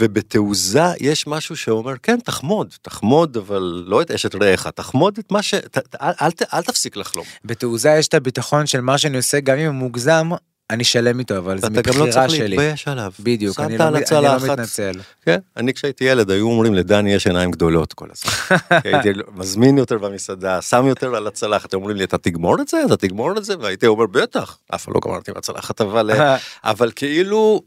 ובתעוזה 0.00 0.82
יש 1.00 1.26
משהו 1.26 1.56
שאומר, 1.56 1.92
כן, 2.02 2.18
תחמוד, 2.24 2.74
תחמוד, 2.82 3.36
אבל 3.36 3.84
לא 3.86 4.02
את 4.02 4.10
אשת 4.10 4.34
רעך, 4.34 4.66
תחמוד 4.66 5.18
את 5.18 5.32
מה 5.32 5.42
ש... 5.42 5.54
ת, 5.54 5.78
אל, 6.02 6.12
אל, 6.22 6.30
ת- 6.30 6.54
אל 6.54 6.62
תפסיק 6.62 6.96
לחלום. 6.96 7.24
בתעוזה 7.44 7.90
יש 7.98 8.08
את 8.08 8.14
הביטחון 8.14 8.66
של 8.66 8.80
מה 8.80 8.91
שאני 8.98 9.16
עושה, 9.16 9.40
גם 9.40 9.58
אם 9.58 9.66
הוא 9.66 9.74
מוגזם, 9.74 10.30
אני 10.70 10.84
שלם 10.84 11.18
איתו, 11.18 11.38
אבל 11.38 11.58
זה 11.58 11.66
ואתה 11.66 11.90
גם 11.90 11.98
לא 11.98 12.06
מבחירה 12.06 12.26
צריך 12.26 12.36
שלי. 12.36 12.48
להתבייש 12.48 12.88
עליו. 12.88 13.12
בדיוק, 13.20 13.60
אני 13.60 13.78
לא, 13.78 13.84
אני 13.84 13.92
לא 13.92 13.98
הצלחת. 13.98 14.50
מתנצל. 14.50 14.92
כן, 15.22 15.38
אני 15.56 15.74
כשהייתי 15.74 16.04
ילד 16.04 16.30
היו 16.30 16.46
אומרים 16.46 16.74
לדני 16.74 17.12
יש 17.14 17.26
עיניים 17.26 17.50
גדולות 17.50 17.92
כל 17.92 18.08
הזמן. 18.12 18.56
הייתי 18.84 19.20
מזמין 19.34 19.78
יותר 19.78 19.98
במסעדה, 19.98 20.62
שם 20.62 20.86
יותר 20.86 21.14
על 21.14 21.26
הצלחת, 21.26 21.74
אומרים 21.74 21.96
לי 21.96 22.04
אתה 22.04 22.18
תגמור 22.18 22.60
את 22.60 22.68
זה, 22.68 22.82
אתה 22.86 22.96
תגמור 22.96 23.38
את 23.38 23.44
זה, 23.44 23.54
והייתי 23.60 23.86
אומר 23.86 24.06
בטח, 24.06 24.58
אף 24.74 24.84
פעם 24.84 24.94
לא 24.94 25.00
גמרתי 25.04 25.32
בצלחת, 25.32 25.80
אבל 25.80 26.10
אה, 26.10 26.36
אבל 26.64 26.90
כאילו 26.96 27.62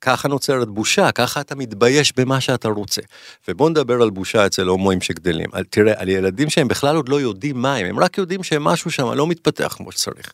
ככה 0.00 0.28
נוצרת 0.28 0.68
בושה, 0.68 1.12
ככה 1.12 1.40
אתה 1.40 1.54
מתבייש 1.54 2.12
במה 2.16 2.40
שאתה 2.40 2.68
רוצה. 2.68 3.00
ובוא 3.48 3.70
נדבר 3.70 4.02
על 4.02 4.10
בושה 4.10 4.46
אצל 4.46 4.66
הומואים 4.66 5.00
שגדלים. 5.00 5.46
על, 5.52 5.64
תראה, 5.64 5.92
על 5.96 6.08
ילדים 6.08 6.50
שהם 6.50 6.68
בכלל 6.68 6.96
עוד 6.96 7.08
לא 7.08 7.20
יודעים 7.20 7.62
מה 7.62 7.74
הם, 7.74 7.86
הם 7.86 7.98
רק 7.98 8.18
יודעים 8.18 8.42
שמשהו 8.42 8.90
שם 8.90 9.12
לא 9.12 9.26
מתפתח 9.26 9.74
כמו 9.76 9.92
שצריך. 9.92 10.32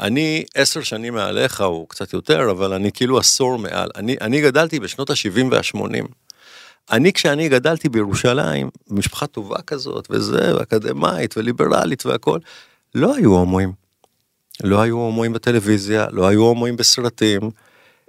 אני 0.00 0.44
עשר 0.54 0.82
שנים 0.82 1.14
מעליך, 1.14 1.60
או 1.60 1.86
קצת 1.86 2.12
יותר, 2.12 2.50
אבל 2.50 2.72
אני 2.72 2.92
כאילו 2.92 3.18
עשור 3.18 3.58
מעל. 3.58 3.88
אני, 3.96 4.16
אני 4.20 4.40
גדלתי 4.40 4.80
בשנות 4.80 5.10
ה-70 5.10 5.44
וה-80. 5.50 6.06
אני 6.90 7.12
כשאני 7.12 7.48
גדלתי 7.48 7.88
בירושלים, 7.88 8.70
במשפחה 8.90 9.26
טובה 9.26 9.62
כזאת, 9.66 10.06
וזה, 10.10 10.56
ואקדמאית, 10.56 11.36
וליברלית 11.36 12.06
והכל, 12.06 12.38
לא 12.94 13.16
היו 13.16 13.30
הומואים. 13.30 13.72
לא 14.64 14.80
היו 14.80 14.96
הומואים 14.96 15.32
בטלוויזיה, 15.32 16.06
לא 16.10 16.28
היו 16.28 16.40
הומואים 16.42 16.76
בסרטים. 16.76 17.40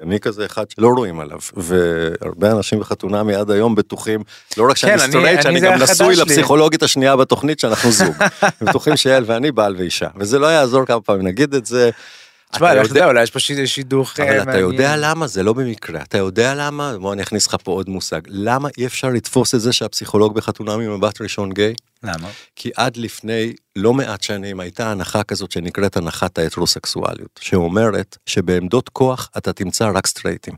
אני 0.03 0.19
כזה 0.19 0.45
אחד 0.45 0.65
שלא 0.69 0.87
רואים 0.97 1.19
עליו, 1.19 1.39
והרבה 1.57 2.51
אנשים 2.51 2.79
בחתונמי 2.79 3.35
עד 3.35 3.51
היום 3.51 3.75
בטוחים, 3.75 4.23
לא 4.57 4.69
רק 4.69 4.77
שאני 4.77 4.91
כן, 4.99 5.07
סטרייט, 5.09 5.33
אני 5.35 5.43
שאני 5.43 5.59
גם 5.59 5.81
נשוי. 5.81 6.15
לפסיכולוגית 6.15 6.83
השנייה 6.83 7.15
בתוכנית 7.15 7.59
שאנחנו 7.59 7.91
זוג. 7.91 8.15
בטוחים 8.61 8.97
שיעל 8.97 9.23
ואני 9.27 9.51
בעל 9.51 9.75
ואישה, 9.77 10.07
וזה 10.15 10.39
לא 10.39 10.47
יעזור 10.47 10.85
כמה 10.85 11.01
פעמים 11.01 11.27
נגיד 11.27 11.53
את 11.53 11.65
זה. 11.65 11.89
תשמע, 12.51 12.71
אתה 12.71 12.81
לך 12.81 12.89
יודע- 12.89 13.05
אולי 13.05 13.23
יש 13.23 13.31
פה 13.31 13.39
שיד- 13.39 13.65
שידוך 13.65 14.19
אה, 14.19 14.41
אבל 14.41 14.49
אתה. 14.49 14.57
יודע 14.59 14.95
למה 14.97 15.27
זה 15.27 15.43
לא 15.43 15.53
במקרה 15.53 16.01
אתה 16.01 16.17
יודע 16.17 16.53
למה 16.55 16.93
בוא 16.97 17.13
אני 17.13 17.21
אכניס 17.21 17.47
לך 17.47 17.55
פה 17.63 17.71
עוד 17.71 17.89
מושג 17.89 18.21
למה 18.27 18.69
אי 18.77 18.85
אפשר 18.85 19.09
לתפוס 19.09 19.55
את 19.55 19.61
זה 19.61 19.73
שהפסיכולוג 19.73 20.35
בחתונמי 20.35 20.85
הוא 20.85 20.97
מבט 20.97 21.21
ראשון 21.21 21.51
גיי 21.53 21.73
למה? 22.03 22.29
כי 22.55 22.71
עד 22.75 22.97
לפני 22.97 23.53
לא 23.75 23.93
מעט 23.93 24.21
שנים 24.21 24.59
הייתה 24.59 24.91
הנחה 24.91 25.23
כזאת 25.23 25.51
שנקראת 25.51 25.97
הנחת 25.97 26.39
ההטרוסקסואליות 26.39 27.39
שאומרת 27.41 28.17
שבעמדות 28.25 28.89
כוח 28.89 29.29
אתה 29.37 29.53
תמצא 29.53 29.91
רק 29.93 30.07
סטרייטים. 30.07 30.53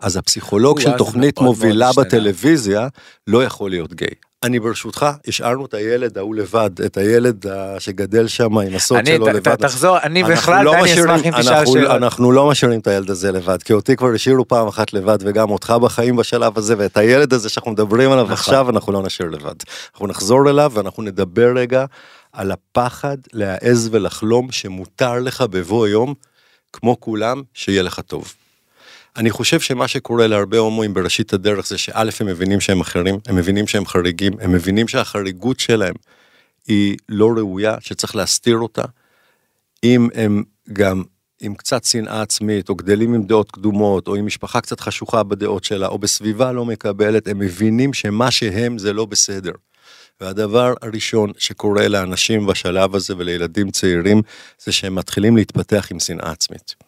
אז 0.00 0.16
הפסיכולוג 0.16 0.80
של 0.80 0.96
תוכנית 0.98 1.40
מובילה. 1.40 1.90
בטלוויזיה 1.96 2.88
לא 3.26 3.44
יכול 3.44 3.70
להיות 3.70 3.94
גיי. 3.94 4.14
אני 4.44 4.60
ברשותך 4.60 5.06
השארנו 5.28 5.66
את 5.66 5.74
הילד 5.74 6.18
ההוא 6.18 6.34
לבד 6.34 6.70
את 6.86 6.96
הילד 6.96 7.44
שגדל 7.78 8.26
שם 8.28 8.58
עם 8.58 8.74
הסוד 8.74 8.98
אני, 8.98 9.10
שלו 9.16 9.26
לבד. 9.26 9.54
תחזור, 9.54 9.98
אני 9.98 10.24
בכלל, 10.24 10.64
לא 10.64 10.72
דני, 10.72 10.94
אשמח 10.94 11.20
אם 11.24 11.40
תשאל 11.40 11.54
אנחנו- 11.54 11.72
שאלות. 11.72 11.90
אנחנו 11.90 12.32
לא 12.32 12.48
משאירים 12.48 12.80
את 12.80 12.86
הילד 12.86 13.10
הזה 13.10 13.32
לבד, 13.32 13.62
כי 13.62 13.72
אותי 13.72 13.96
כבר 13.96 14.08
השאירו 14.14 14.48
פעם 14.48 14.68
אחת 14.68 14.92
לבד, 14.92 15.18
וגם 15.20 15.50
אותך 15.50 15.74
בחיים 15.82 16.16
בשלב 16.16 16.58
הזה, 16.58 16.74
ואת 16.78 16.96
הילד 16.96 17.32
הזה 17.32 17.48
שאנחנו 17.48 17.70
מדברים 17.70 18.10
עליו 18.12 18.24
נכון. 18.24 18.34
עכשיו, 18.34 18.70
אנחנו 18.70 18.92
לא 18.92 19.02
נשאיר 19.02 19.28
לבד. 19.30 19.54
אנחנו 19.92 20.06
נחזור 20.06 20.50
אליו 20.50 20.72
ואנחנו 20.74 21.02
נדבר 21.02 21.52
רגע 21.56 21.84
על 22.32 22.52
הפחד 22.52 23.16
להעז 23.32 23.88
ולחלום 23.92 24.52
שמותר 24.52 25.18
לך 25.20 25.40
בבוא 25.40 25.86
היום, 25.86 26.14
כמו 26.72 27.00
כולם, 27.00 27.42
שיהיה 27.54 27.82
לך 27.82 28.00
טוב. 28.00 28.32
אני 29.16 29.30
חושב 29.30 29.60
שמה 29.60 29.88
שקורה 29.88 30.26
להרבה 30.26 30.58
הומואים 30.58 30.94
בראשית 30.94 31.32
הדרך 31.32 31.66
זה 31.66 31.78
שא' 31.78 32.10
הם 32.20 32.26
מבינים 32.26 32.60
שהם 32.60 32.80
אחרים, 32.80 33.18
הם 33.26 33.36
מבינים 33.36 33.66
שהם 33.66 33.86
חריגים, 33.86 34.32
הם 34.40 34.52
מבינים 34.52 34.88
שהחריגות 34.88 35.60
שלהם 35.60 35.94
היא 36.66 36.96
לא 37.08 37.30
ראויה, 37.36 37.76
שצריך 37.80 38.16
להסתיר 38.16 38.56
אותה. 38.56 38.82
אם 39.84 40.08
הם 40.14 40.42
גם 40.72 41.02
עם 41.40 41.54
קצת 41.54 41.84
שנאה 41.84 42.22
עצמית, 42.22 42.68
או 42.68 42.74
גדלים 42.74 43.14
עם 43.14 43.22
דעות 43.22 43.50
קדומות, 43.50 44.08
או 44.08 44.14
עם 44.14 44.26
משפחה 44.26 44.60
קצת 44.60 44.80
חשוכה 44.80 45.22
בדעות 45.22 45.64
שלה, 45.64 45.86
או 45.86 45.98
בסביבה 45.98 46.52
לא 46.52 46.64
מקבלת, 46.64 47.28
הם 47.28 47.38
מבינים 47.38 47.92
שמה 47.92 48.30
שהם 48.30 48.78
זה 48.78 48.92
לא 48.92 49.04
בסדר. 49.04 49.52
והדבר 50.20 50.74
הראשון 50.82 51.32
שקורה 51.38 51.88
לאנשים 51.88 52.46
בשלב 52.46 52.94
הזה 52.94 53.14
ולילדים 53.16 53.70
צעירים, 53.70 54.22
זה 54.58 54.72
שהם 54.72 54.94
מתחילים 54.94 55.36
להתפתח 55.36 55.88
עם 55.90 56.00
שנאה 56.00 56.30
עצמית. 56.30 56.83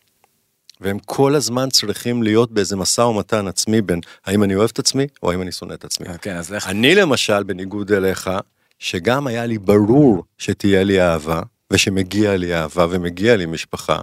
והם 0.81 0.99
כל 0.99 1.35
הזמן 1.35 1.69
צריכים 1.71 2.23
להיות 2.23 2.53
באיזה 2.53 2.77
משא 2.77 3.01
ומתן 3.01 3.49
עצמי 3.49 3.83
בין 3.83 4.01
האם 4.25 4.43
אני 4.43 4.55
אוהב 4.55 4.71
את 4.73 4.79
עצמי 4.79 5.07
או 5.23 5.31
האם 5.31 5.43
אני 5.43 5.53
שונא 5.53 5.75
את 5.75 5.85
עצמי. 5.85 6.07
כן, 6.21 6.37
אז 6.37 6.51
לך. 6.51 6.67
אני 6.67 6.95
למשל, 6.95 7.43
בניגוד 7.43 7.93
אליך, 7.93 8.31
שגם 8.79 9.27
היה 9.27 9.47
לי 9.47 9.59
ברור 9.59 10.25
שתהיה 10.39 10.85
לי 10.85 11.03
אהבה, 11.03 11.43
ושמגיע 11.71 12.37
לי 12.37 12.55
אהבה 12.55 12.87
ומגיע 12.91 13.37
לי 13.37 13.47
משפחה, 13.47 13.99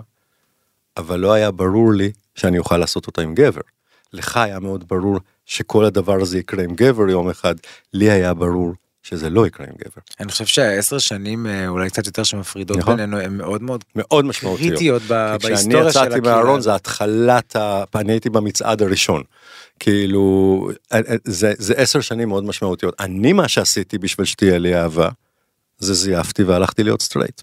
אבל 0.98 1.20
לא 1.20 1.34
היה 1.34 1.52
ברור 1.52 1.94
לי 1.94 2.12
שאני 2.36 2.60
אוכל 2.60 2.78
לעשות 2.78 3.08
אותה 3.08 3.22
עם 3.22 3.36
גבר. 3.36 3.62
לך 4.14 4.38
היה 4.38 4.60
מאוד 4.60 4.88
ברור 4.88 5.20
שכל 5.46 5.86
הדבר 5.86 6.22
הזה 6.22 6.38
יקרה 6.38 6.64
עם 6.64 6.76
גבר 6.76 7.10
יום 7.10 7.30
אחד, 7.30 7.56
לי 7.94 8.12
היה 8.12 8.34
ברור 8.34 8.74
שזה 9.04 9.30
לא 9.30 9.48
יקרה 9.48 9.68
עם 9.68 9.74
גבר. 9.80 10.02
אני 10.20 10.32
חושב 10.32 10.46
שהעשר 10.46 10.98
שנים, 10.98 11.48
אה, 11.48 11.68
אולי 11.68 11.90
קצת 11.90 12.06
יותר 12.06 12.24
שמפרידות 12.24 12.78
נכון. 12.78 12.96
בינינו, 12.96 13.20
הן 13.20 13.38
מאוד 13.38 13.64
מאוד 13.64 13.84
מאוד 13.96 14.26
משמעותיות. 14.26 14.70
קריטיות 14.70 15.02
ב- 15.08 15.38
כשאני 15.40 15.54
בהיסטוריה 15.54 15.84
של 15.84 15.90
יצאתי 15.90 16.16
הקהילה. 16.16 16.36
מהארון 16.36 16.62
זה 16.62 16.76
התחלת, 16.76 17.56
ה... 17.56 17.84
אני 17.96 18.12
הייתי 18.12 18.30
במצעד 18.30 18.82
הראשון. 18.82 19.24
כאילו, 19.80 20.70
זה, 21.24 21.54
זה 21.58 21.74
עשר 21.78 22.02
שנים 22.02 22.30
מאוד 22.30 22.44
משמעותיות. 22.44 22.96
אני 23.00 23.34
מה 23.34 23.48
שעשיתי 23.48 23.98
בשביל 23.98 24.26
שתהיה 24.26 24.58
לי 24.58 24.76
אהבה, 24.76 25.10
זה 25.80 25.94
זייפתי 25.94 26.44
והלכתי 26.44 26.84
להיות 26.84 27.02
סטרייט. 27.02 27.42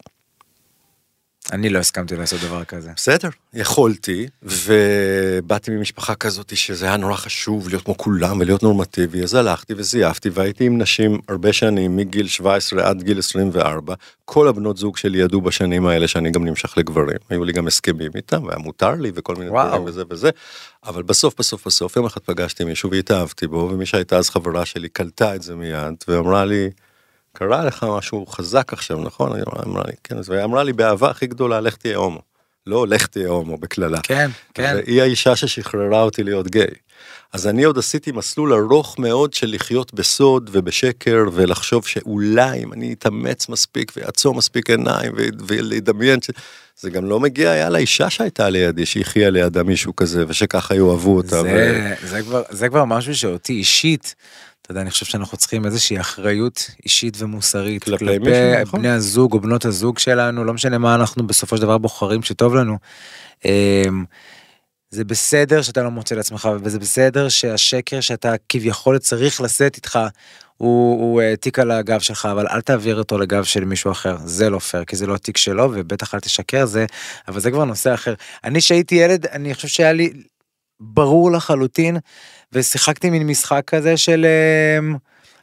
אני 1.52 1.69
לא 1.69 1.78
הסכמתי 1.78 2.16
לעשות 2.16 2.40
דבר 2.40 2.64
כזה. 2.64 2.90
בסדר, 2.97 3.28
יכולתי, 3.54 4.26
ובאתי 4.42 5.71
ממשפחה 5.71 6.14
כזאת 6.14 6.57
שזה 6.57 6.87
היה 6.87 6.97
נורא 6.97 7.16
חשוב 7.16 7.69
להיות 7.69 7.85
כמו 7.85 7.97
כולם 7.97 8.40
ולהיות 8.40 8.62
נורמטיבי, 8.62 9.23
אז 9.23 9.35
הלכתי 9.35 9.75
וזייפתי 9.76 10.28
והייתי 10.28 10.64
עם 10.64 10.78
נשים 10.78 11.21
הרבה 11.28 11.52
שנים, 11.52 11.97
מגיל 11.97 12.28
17 12.28 12.88
עד 12.88 13.02
גיל 13.02 13.19
24, 13.19 13.95
כל 14.25 14.49
הבנות 14.49 14.76
זוג 14.76 14.97
שלי 14.97 15.19
ידעו 15.19 15.40
בשנים 15.40 15.87
האלה 15.87 16.09
שאני 16.09 16.30
גם 16.30 16.45
נמשך 16.45 16.78
לגברים, 16.78 17.19
היו 17.30 17.45
לי 17.45 17.52
גם 17.52 17.66
הסכמים 17.66 18.11
איתם, 18.16 18.45
והיה 18.45 18.59
מותר 18.59 18.95
לי 18.95 19.12
וכל 19.14 19.37
מיני 19.37 19.50
וואו. 19.50 19.69
דברים 19.69 19.85
וזה 19.85 20.02
וזה, 20.11 20.30
אבל 20.85 21.02
בסוף 21.02 21.35
בסוף 21.38 21.66
בסוף 21.66 21.97
יום 21.97 22.07
אחד 22.07 22.21
פגשתי 22.21 22.64
מישהו 22.64 22.90
והתאהבתי 22.90 23.47
בו, 23.47 23.69
ומי 23.73 23.87
שהייתה 23.87 24.16
אז 24.16 24.30
חברה 24.30 24.66
שלי 24.66 24.88
קלטה 24.88 25.35
את 25.35 25.42
זה 25.42 25.54
מיד, 25.54 25.95
ואמרה 26.09 26.45
לי, 26.45 26.71
קרה 27.40 27.64
לך 27.64 27.87
משהו 27.88 28.26
חזק 28.26 28.73
עכשיו, 28.73 29.00
נכון? 29.00 29.32
היא 29.35 29.42
אמרה 29.66 29.82
לי, 29.87 29.92
כן, 30.04 30.18
אז 30.18 30.30
היא 30.30 30.44
אמרה 30.44 30.64
לי 30.64 30.73
באהבה 30.73 31.11
הכי 31.11 31.26
גדולה, 31.26 31.61
לך 31.61 31.76
תהיה 31.76 31.97
הומו. 31.97 32.20
לא 32.66 32.87
לך 32.87 33.06
תהיה 33.06 33.28
הומו 33.28 33.56
בקללה. 33.56 34.00
כן, 34.02 34.30
כן. 34.54 34.75
והיא 34.76 35.02
האישה 35.02 35.37
ששחררה 35.37 36.02
אותי 36.02 36.23
להיות 36.23 36.50
גיי. 36.50 36.75
אז 37.32 37.47
אני 37.47 37.64
עוד 37.64 37.78
עשיתי 37.78 38.12
מסלול 38.12 38.52
ארוך 38.52 38.99
מאוד 38.99 39.35
של 39.35 39.50
לחיות 39.54 39.94
בסוד 39.94 40.50
ובשקר 40.52 41.25
ולחשוב 41.32 41.87
שאולי 41.87 42.62
אם 42.62 42.73
אני 42.73 42.92
אתאמץ 42.92 43.49
מספיק 43.49 43.92
ויעצום 43.97 44.38
מספיק 44.38 44.70
עיניים 44.70 45.12
ו- 45.16 45.28
ולדמיין 45.47 46.23
ש... 46.23 46.30
זה 46.80 46.90
גם 46.90 47.04
לא 47.04 47.20
מגיע 47.20 47.50
היה 47.50 47.68
לאישה 47.68 48.11
שהייתה 48.11 48.49
לידי 48.49 48.87
שהחיה 48.87 49.30
לידה 49.30 49.62
מישהו 49.62 49.97
כזה 49.97 50.25
ושככה 50.28 50.75
יאהבו 50.75 51.16
אותה. 51.16 51.40
ו... 51.40 51.44
זה, 51.44 51.94
זה, 52.02 52.23
כבר, 52.23 52.42
זה 52.50 52.68
כבר 52.68 52.85
משהו 52.85 53.16
שאותי 53.16 53.52
אישית, 53.52 54.14
אתה 54.71 54.79
יודע, 54.79 54.83
אני 54.83 54.91
חושב 54.91 55.07
שאנחנו 55.07 55.39
צריכים 55.39 55.67
איזושהי 55.67 56.00
אחריות 56.00 56.71
אישית 56.85 57.17
ומוסרית 57.19 57.85
כלפי 57.85 58.05
כלפי, 58.05 58.19
מישהו, 58.19 58.62
נכון. 58.62 58.81
בני 58.81 58.89
הזוג 58.89 59.33
או 59.33 59.41
בנות 59.41 59.65
הזוג 59.65 59.99
שלנו, 59.99 60.45
לא 60.45 60.55
משנה 60.55 60.79
מה 60.79 60.95
אנחנו 60.95 61.27
בסופו 61.27 61.57
של 61.57 61.62
דבר 61.62 61.79
בוחרים 61.79 62.23
שטוב 62.23 62.55
לנו. 62.55 62.79
אמ, 63.45 64.05
זה 64.91 65.05
בסדר 65.05 65.62
שאתה 65.62 65.83
לא 65.83 65.91
מוצא 65.91 66.15
לעצמך, 66.15 66.49
וזה 66.62 66.79
בסדר 66.79 67.29
שהשקר 67.29 68.00
שאתה 68.00 68.35
כביכול 68.49 68.99
צריך 68.99 69.41
לשאת 69.41 69.77
איתך, 69.77 69.99
הוא, 70.57 71.00
הוא 71.00 71.21
אה, 71.21 71.37
תיק 71.37 71.59
על 71.59 71.71
הגב 71.71 72.00
שלך, 72.00 72.29
אבל 72.33 72.47
אל 72.49 72.61
תעביר 72.61 72.99
אותו 72.99 73.19
לגב 73.19 73.45
של 73.45 73.65
מישהו 73.65 73.93
אחר, 73.93 74.17
זה 74.25 74.50
לא 74.50 74.59
פייר, 74.59 74.85
כי 74.85 74.97
זה 74.97 75.07
לא 75.07 75.17
תיק 75.17 75.37
שלו, 75.37 75.71
ובטח 75.75 76.15
אל 76.15 76.21
תשקר, 76.21 76.67
זה, 76.67 76.87
אבל 77.29 77.41
זה 77.41 77.50
כבר 77.50 77.65
נושא 77.65 77.95
אחר. 77.95 78.15
אני 78.45 78.61
שהייתי 78.61 78.95
ילד, 78.95 79.27
אני 79.27 79.55
חושב 79.55 79.69
שהיה 79.69 79.93
לי 79.93 80.12
ברור 80.80 81.32
לחלוטין, 81.32 81.96
ושיחקתי 82.52 83.10
מין 83.10 83.26
משחק 83.26 83.62
כזה 83.66 83.96
של, 83.96 84.26
אמ, 84.78 84.96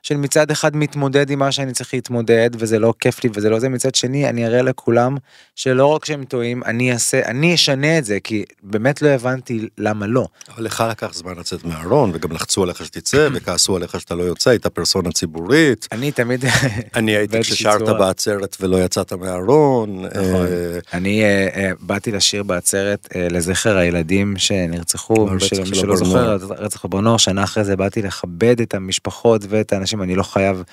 של 0.08 0.18
מצד 0.18 0.52
אחד 0.52 0.76
מתמודד 0.76 1.30
עם 1.30 1.40
מה 1.40 1.52
שאני 1.52 1.74
צריך 1.74 1.94
להתמודד, 1.94 2.50
וזה 2.54 2.80
לא 2.80 2.94
כיף 3.00 3.24
לי 3.24 3.30
וזה 3.34 3.50
לא 3.50 3.60
זה, 3.60 3.70
מצד 3.70 3.96
שני 3.96 4.30
אני 4.30 4.46
אראה 4.48 4.62
לכולם 4.62 5.18
שלא 5.56 5.86
רק 5.86 6.06
שהם 6.06 6.24
טועים, 6.24 6.64
אני 6.64 6.94
אעשה, 6.94 7.26
אני 7.26 7.56
אשנה 7.56 7.98
את 7.98 8.06
זה, 8.06 8.18
כי 8.24 8.46
באמת 8.64 9.02
לא 9.02 9.08
הבנתי 9.08 9.68
למה 9.78 10.08
לא. 10.08 10.28
אבל 10.56 10.64
לך 10.64 10.84
לקח 10.90 11.14
זמן 11.14 11.34
לצאת 11.40 11.66
מהארון 11.66 12.12
וגם 12.14 12.32
לחצו 12.32 12.64
עליך 12.64 12.86
שתצא 12.86 13.28
וכעסו 13.34 13.76
עליך 13.76 14.00
שאתה 14.00 14.16
לא 14.16 14.24
יוצא, 14.24 14.50
היית 14.50 14.68
פרסונה 14.68 15.12
ציבורית. 15.12 15.88
אני 15.92 16.12
תמיד, 16.12 16.46
אני 16.96 17.12
הייתי 17.12 17.42
כששרת. 17.42 17.98
בעצרת 18.00 18.58
ולא 18.62 18.84
יצאת 18.84 19.14
מהארון. 19.14 20.06
נכון. 20.06 20.22
אה, 20.24 20.80
אני 20.94 21.24
אה, 21.24 21.48
אה, 21.56 21.72
באתי 21.80 22.12
לשיר 22.12 22.44
בעצרת 22.44 23.08
לזכר 23.16 23.78
הילדים 23.78 24.38
שנרצחו, 24.38 25.28
שלא 25.74 25.96
זוכר. 25.96 26.36
רצח 26.36 26.86
בבר 26.86 27.02
נוער, 27.02 27.18
שנה 27.18 27.44
אחרי 27.44 27.64
זה 27.64 27.76
באתי 27.76 28.02
לכבד 28.02 28.62
את 28.62 28.74
המשפחות 28.74 29.42
ואת 29.50 29.74
האנשים, 29.74 29.97
אני 30.01 30.16
לא 30.16 30.24
חייב 30.24 30.63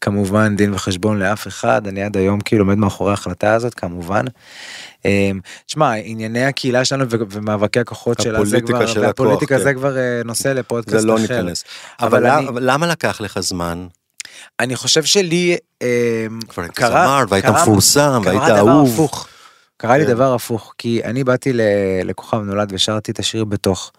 כמובן 0.00 0.56
דין 0.56 0.74
וחשבון 0.74 1.18
לאף 1.18 1.46
אחד, 1.46 1.86
אני 1.86 2.02
עד 2.02 2.16
היום 2.16 2.40
כאילו 2.40 2.64
עומד 2.64 2.78
מאחורי 2.78 3.10
ההחלטה 3.10 3.54
הזאת 3.54 3.74
כמובן. 3.74 4.24
אה, 5.06 5.30
תשמע, 5.66 5.92
ענייני 5.92 6.44
הקהילה 6.44 6.84
שלנו 6.84 7.04
ומאבקי 7.30 7.80
הכוחות 7.80 8.20
שלה, 8.20 8.44
זה 8.44 8.56
הפוליטיקה 8.56 8.78
כבר, 8.78 8.86
של 8.86 9.04
הכוח, 9.04 9.06
והפוליטיקה 9.06 9.56
כן. 9.58 9.62
זה 9.62 9.74
כבר 9.74 9.96
אה, 9.98 10.20
נושא 10.24 10.48
לפודקאסט 10.48 10.98
זה 11.00 11.06
לא 11.06 11.14
אחר. 11.16 11.22
ניכנס. 11.22 11.64
אבל 12.00 12.26
אבל 12.26 12.26
אני- 12.26 12.46
למה- 12.60 12.86
לקח 12.86 13.20
לך 13.20 13.40
זמן? 13.40 13.86
אני 14.60 14.76
חושב 14.76 15.04
שלי 15.04 15.56
אה, 15.82 16.26
כבר 16.48 16.62
היית 16.62 16.74
קרה, 16.74 17.04
זמר 17.06 17.24
והיית 17.28 17.44
מפורסם 17.46 18.20
והיית 18.24 18.42
אהוב. 18.42 19.08
קרה 19.76 19.98
לי 19.98 20.04
כן. 20.06 20.10
דבר 20.12 20.34
הפוך, 20.34 20.74
כי 20.78 21.00
אני 21.04 21.24
באתי 21.24 21.52
לכוכב 22.04 22.38
נולד 22.38 22.72
ושרתי 22.72 23.12
את 23.12 23.18
השיר 23.18 23.44
בתוך. 23.44 23.92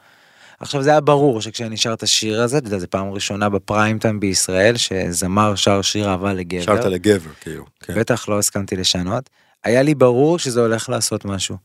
עכשיו 0.59 0.83
זה 0.83 0.89
היה 0.89 1.01
ברור 1.01 1.41
שכשאני 1.41 1.77
שר 1.77 1.93
את 1.93 2.03
השיר 2.03 2.41
הזה, 2.41 2.57
אתה 2.57 2.67
יודע, 2.67 2.77
זו 2.77 2.87
פעם 2.89 3.11
ראשונה 3.11 3.49
בפריים 3.49 3.99
טיים 3.99 4.19
בישראל, 4.19 4.77
שזמר 4.77 5.55
שר 5.55 5.81
שיר 5.81 6.09
אהבה 6.09 6.33
לגבר. 6.33 6.61
שרת 6.61 6.85
לגבר 6.85 7.31
כאילו. 7.41 7.65
כן. 7.79 7.99
בטח 7.99 8.29
לא 8.29 8.39
הסכמתי 8.39 8.75
לשנות. 8.75 9.29
היה 9.63 9.81
לי 9.81 9.95
ברור 9.95 10.39
שזה 10.39 10.61
הולך 10.61 10.89
לעשות 10.89 11.25
משהו. 11.25 11.57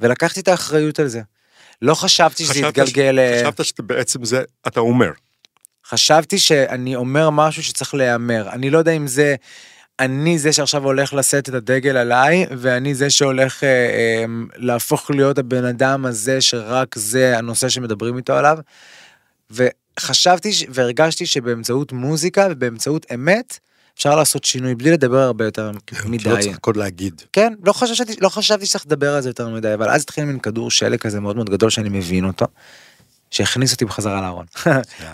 ולקחתי 0.00 0.40
את 0.40 0.48
האחריות 0.48 0.98
על 0.98 1.08
זה. 1.08 1.20
לא 1.82 1.94
חשבתי 1.94 2.44
שזה 2.44 2.60
יתגלגל... 2.60 3.18
אה, 3.18 3.40
חשבת 3.40 3.64
שבעצם 3.64 4.24
זה 4.24 4.42
אתה 4.66 4.80
אומר. 4.80 5.10
חשבתי 5.86 6.38
שאני 6.38 6.96
אומר 6.96 7.30
משהו 7.30 7.62
שצריך 7.62 7.94
להיאמר. 7.94 8.48
אני 8.52 8.70
לא 8.70 8.78
יודע 8.78 8.92
אם 8.92 9.06
זה... 9.06 9.34
אני 10.02 10.38
זה 10.38 10.52
שעכשיו 10.52 10.84
הולך 10.84 11.14
לשאת 11.14 11.48
את 11.48 11.54
הדגל 11.54 11.96
עליי, 11.96 12.46
ואני 12.58 12.94
זה 12.94 13.10
שהולך 13.10 13.64
אה, 13.64 13.68
אה, 13.68 14.24
להפוך 14.56 15.10
להיות 15.10 15.38
הבן 15.38 15.64
אדם 15.64 16.06
הזה 16.06 16.40
שרק 16.40 16.98
זה 16.98 17.38
הנושא 17.38 17.68
שמדברים 17.68 18.16
איתו 18.16 18.32
עליו. 18.32 18.58
וחשבתי 19.50 20.52
ש- 20.52 20.64
והרגשתי 20.68 21.26
שבאמצעות 21.26 21.92
מוזיקה 21.92 22.46
ובאמצעות 22.50 23.06
אמת, 23.14 23.58
אפשר 23.94 24.16
לעשות 24.16 24.44
שינוי 24.44 24.74
בלי 24.74 24.90
לדבר 24.90 25.18
הרבה 25.18 25.44
יותר 25.44 25.70
לא 26.04 26.10
מדי. 26.10 26.42
צריך 26.42 26.56
הכל 26.56 26.72
להגיד. 26.76 27.22
כן, 27.32 27.52
לא 27.64 27.72
חשבתי, 27.72 28.14
לא 28.20 28.28
חשבתי 28.28 28.66
שצריך 28.66 28.86
לדבר 28.86 29.14
על 29.14 29.22
זה 29.22 29.28
יותר 29.28 29.48
מדי, 29.48 29.74
אבל 29.74 29.88
אז 29.90 30.02
התחיל 30.02 30.24
מין 30.24 30.38
כדור 30.38 30.70
שלג 30.70 30.98
כזה 30.98 31.20
מאוד 31.20 31.36
מאוד 31.36 31.50
גדול 31.50 31.70
שאני 31.70 31.88
מבין 31.88 32.24
אותו, 32.24 32.46
שהכניס 33.32 33.72
אותי 33.72 33.84
בחזרה 33.84 34.20
לארון. 34.20 34.46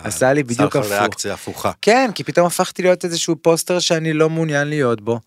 עשה 0.03 0.33
לי 0.33 0.43
בדיוק 0.43 0.75
הפוך. 0.75 0.91
ריאקציה 0.91 1.33
הפוכה. 1.33 1.71
כן, 1.81 2.11
כי 2.15 2.23
פתאום 2.23 2.47
הפכתי 2.47 2.81
להיות 2.81 3.05
איזשהו 3.05 3.35
פוסטר 3.41 3.79
שאני 3.79 4.13
לא 4.13 4.29
מעוניין 4.29 4.67
להיות 4.67 5.01
בו, 5.01 5.19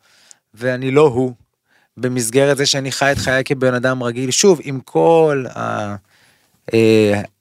ואני 0.54 0.90
לא 0.90 1.00
הוא, 1.00 1.32
במסגרת 1.96 2.56
זה 2.56 2.66
שאני 2.66 2.92
חי 2.92 3.12
את 3.12 3.18
חיי 3.18 3.44
כבן 3.44 3.74
אדם 3.74 4.02
רגיל, 4.02 4.30
שוב, 4.30 4.60
עם 4.62 4.80
כל 4.80 5.44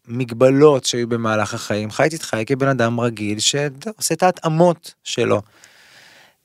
המגבלות 0.08 0.86
שהיו 0.86 1.08
במהלך 1.08 1.53
החיים, 1.53 1.91
חייתי 1.91 2.15
את 2.15 2.22
חיי 2.22 2.46
כבן 2.46 2.67
אדם 2.67 3.00
רגיל 3.00 3.39
שעושה 3.39 4.13
את 4.13 4.24
ההתאמות 4.24 4.93
שלו. 5.03 5.41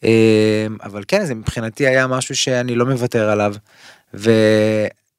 אה, 0.04 0.66
אבל 0.82 1.02
כן, 1.08 1.26
זה 1.26 1.34
מבחינתי 1.34 1.86
היה 1.86 2.06
משהו 2.06 2.36
שאני 2.36 2.74
לא 2.74 2.86
מוותר 2.86 3.30
עליו, 3.30 3.54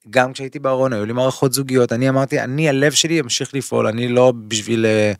וגם 0.08 0.32
כשהייתי 0.32 0.58
בארון 0.58 0.92
היו 0.92 1.06
לי 1.06 1.12
מערכות 1.12 1.52
זוגיות, 1.52 1.92
אני 1.92 2.08
אמרתי, 2.08 2.40
אני, 2.40 2.68
הלב 2.68 2.92
שלי 2.92 3.14
ימשיך 3.14 3.54
לפעול, 3.54 3.86
אני 3.86 4.08
לא 4.08 4.32
בשביל 4.48 4.86
אה, 4.86 5.12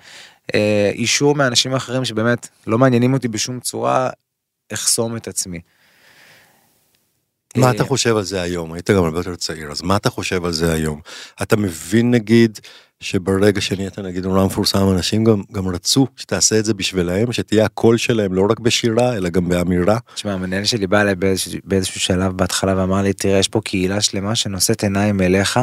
אה, 0.54 0.90
אישור 0.95 1.35
מאנשים 1.35 1.75
אחרים 1.75 2.04
שבאמת 2.04 2.49
לא 2.66 2.78
מעניינים 2.78 3.14
אותי 3.14 3.28
בשום 3.28 3.61
צורה, 3.61 4.11
אחסום 4.73 5.16
את 5.16 5.28
עצמי. 5.28 5.61
מה 7.57 7.66
אה, 7.66 7.71
אתה 7.71 7.85
חושב 7.85 8.16
על 8.16 8.23
זה 8.23 8.42
היום? 8.42 8.73
היית 8.73 8.90
גם 8.90 9.04
הרבה 9.04 9.18
יותר 9.18 9.37
צעיר, 9.37 9.71
אז 9.71 9.83
מה 9.83 9.97
אתה 9.97 10.11
חושב 10.11 10.45
על 10.45 10.52
זה 10.52 10.73
היום? 10.73 11.00
אתה 11.42 11.57
מבין 11.57 12.11
נגיד 12.11 12.59
שברגע 13.00 13.60
שנהיית 13.60 13.98
נגיד 13.98 14.26
נורא 14.26 14.46
מפורסם, 14.46 14.90
אנשים 14.94 15.24
גם, 15.24 15.42
גם 15.52 15.68
רצו 15.68 16.06
שתעשה 16.16 16.58
את 16.58 16.64
זה 16.64 16.74
בשבילהם, 16.74 17.32
שתהיה 17.32 17.64
הקול 17.64 17.96
שלהם 17.96 18.34
לא 18.34 18.46
רק 18.50 18.60
בשירה, 18.60 19.16
אלא 19.16 19.28
גם 19.28 19.48
באמירה. 19.48 19.98
תשמע, 20.14 20.32
המנהל 20.32 20.64
שלי 20.64 20.86
בא 20.86 21.00
אליי 21.00 21.14
באיזשהו, 21.14 21.52
באיזשהו 21.64 22.00
שלב 22.00 22.36
בהתחלה 22.36 22.76
ואמר 22.76 23.02
לי, 23.02 23.12
תראה, 23.12 23.38
יש 23.38 23.48
פה 23.48 23.60
קהילה 23.64 24.00
שלמה 24.00 24.34
שנושאת 24.34 24.82
עיניים 24.82 25.20
אליך, 25.20 25.60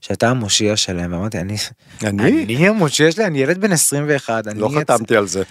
שאתה 0.00 0.28
המושיע 0.30 0.76
שלהם, 0.76 1.12
ואמרתי, 1.12 1.38
אני, 1.38 1.56
אני? 2.04 2.44
אני 2.44 2.68
המושיע 2.68 3.12
שלהם, 3.12 3.26
אני 3.26 3.38
ילד 3.38 3.60
בן 3.60 3.72
21, 3.72 4.46
אני 4.46 4.60
לא 4.60 4.66
יצ- 4.72 4.78
חתמתי 4.80 5.16
על 5.16 5.26
זה. 5.26 5.42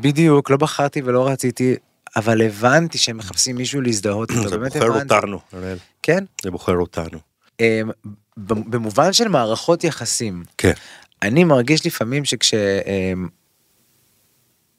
בדיוק, 0.00 0.50
לא 0.50 0.56
בחרתי 0.56 1.02
ולא 1.04 1.28
רציתי, 1.28 1.74
אבל 2.16 2.42
הבנתי 2.42 2.98
שהם 2.98 3.16
מחפשים 3.16 3.56
מישהו 3.56 3.80
להזדהות 3.80 4.30
איתו, 4.30 4.48
זה 4.48 4.58
באמת 4.58 4.72
בוחר 4.72 4.86
הבנתי. 4.86 5.14
אותנו, 5.14 5.38
אראל. 5.54 5.76
כן, 6.02 6.24
זה 6.42 6.50
בוחר 6.50 6.76
אותנו. 6.76 7.31
אמ, 7.60 7.90
במובן 8.36 9.12
של 9.12 9.28
מערכות 9.28 9.84
יחסים, 9.84 10.42
כן. 10.58 10.72
אני 11.22 11.44
מרגיש 11.44 11.86
לפעמים 11.86 12.24
שכש... 12.24 12.54
אמ, 12.54 13.28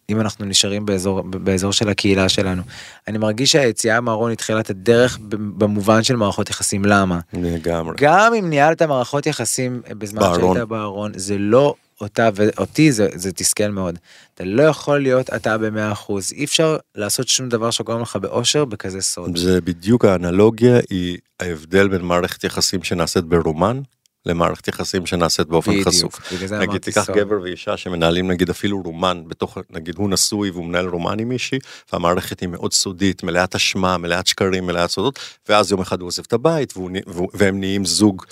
אם 0.09 0.19
אנחנו 0.19 0.45
נשארים 0.45 0.85
באזור, 0.85 1.21
באזור 1.21 1.73
של 1.73 1.89
הקהילה 1.89 2.29
שלנו, 2.29 2.61
אני 3.07 3.17
מרגיש 3.17 3.51
שהיציאה 3.51 4.01
מהארון 4.01 4.31
התחילה 4.31 4.59
את 4.59 4.69
הדרך 4.69 5.19
במובן 5.29 6.03
של 6.03 6.15
מערכות 6.15 6.49
יחסים, 6.49 6.85
למה? 6.85 7.19
לגמרי. 7.33 7.95
גם 7.99 8.33
אם 8.33 8.49
ניהלת 8.49 8.81
מערכות 8.81 9.25
יחסים 9.25 9.81
בזמן 9.89 10.19
בארון. 10.19 10.55
שהיית 10.55 10.69
בארון, 10.69 11.11
זה 11.15 11.37
לא 11.37 11.75
אותה, 12.01 12.29
ואותי 12.35 12.91
זה, 12.91 13.07
זה 13.15 13.31
תסכל 13.31 13.67
מאוד. 13.67 14.00
אתה 14.33 14.43
לא 14.43 14.63
יכול 14.63 15.00
להיות 15.00 15.29
אתה 15.29 15.57
במאה 15.57 15.91
אחוז, 15.91 16.31
אי 16.33 16.43
אפשר 16.43 16.77
לעשות 16.95 17.27
שום 17.27 17.50
דבר 17.50 17.71
שגורם 17.71 18.01
לך 18.01 18.15
באושר 18.15 18.65
בכזה 18.65 19.01
סוד. 19.01 19.38
זה 19.38 19.62
בדיוק 19.62 20.05
האנלוגיה, 20.05 20.79
היא 20.89 21.17
ההבדל 21.39 21.88
בין 21.88 22.01
מערכת 22.01 22.43
יחסים 22.43 22.83
שנעשית 22.83 23.23
ברומן, 23.23 23.81
למערכת 24.25 24.67
יחסים 24.67 25.05
שנעשית 25.05 25.47
באופן 25.47 25.71
בדיוק, 25.71 25.88
חשוף. 25.88 26.33
נגיד 26.51 26.81
תיקח 26.81 27.03
סוד. 27.03 27.15
גבר 27.15 27.41
ואישה 27.41 27.77
שמנהלים 27.77 28.32
נגיד 28.32 28.49
אפילו 28.49 28.82
רומן 28.82 29.23
בתוך 29.27 29.58
נגיד 29.69 29.95
הוא 29.97 30.10
נשוי 30.10 30.49
והוא 30.49 30.65
מנהל 30.65 30.88
רומן 30.88 31.19
עם 31.19 31.29
מישהי 31.29 31.60
והמערכת 31.93 32.39
היא 32.39 32.49
מאוד 32.49 32.73
סודית 32.73 33.23
מלאת 33.23 33.56
אשמה 33.56 33.97
מלאת 33.97 34.27
שקרים 34.27 34.65
מלאת 34.65 34.89
סודות 34.89 35.19
ואז 35.49 35.71
יום 35.71 35.82
אחד 35.82 36.01
הוא 36.01 36.08
עוזב 36.08 36.23
את 36.27 36.34
הבית 36.34 36.77
והוא, 36.77 36.91
והם 37.34 37.60
נהיים 37.60 37.86
זוג 37.86 38.23